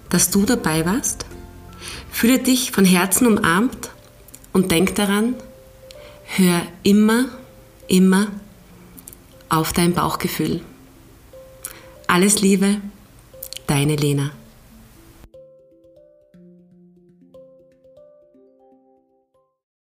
dass 0.10 0.30
du 0.30 0.46
dabei 0.46 0.86
warst. 0.86 1.26
Fühle 2.12 2.40
dich 2.40 2.72
von 2.72 2.86
Herzen 2.86 3.28
umarmt 3.28 3.92
und 4.54 4.72
denk 4.72 4.96
daran, 4.96 5.36
hör 6.26 6.62
immer, 6.84 7.26
immer 7.88 8.28
auf 9.50 9.74
dein 9.74 9.94
Bauchgefühl. 9.94 10.62
Alles 12.08 12.42
Liebe, 12.42 12.78
deine 13.68 13.96
Lena. 13.96 14.32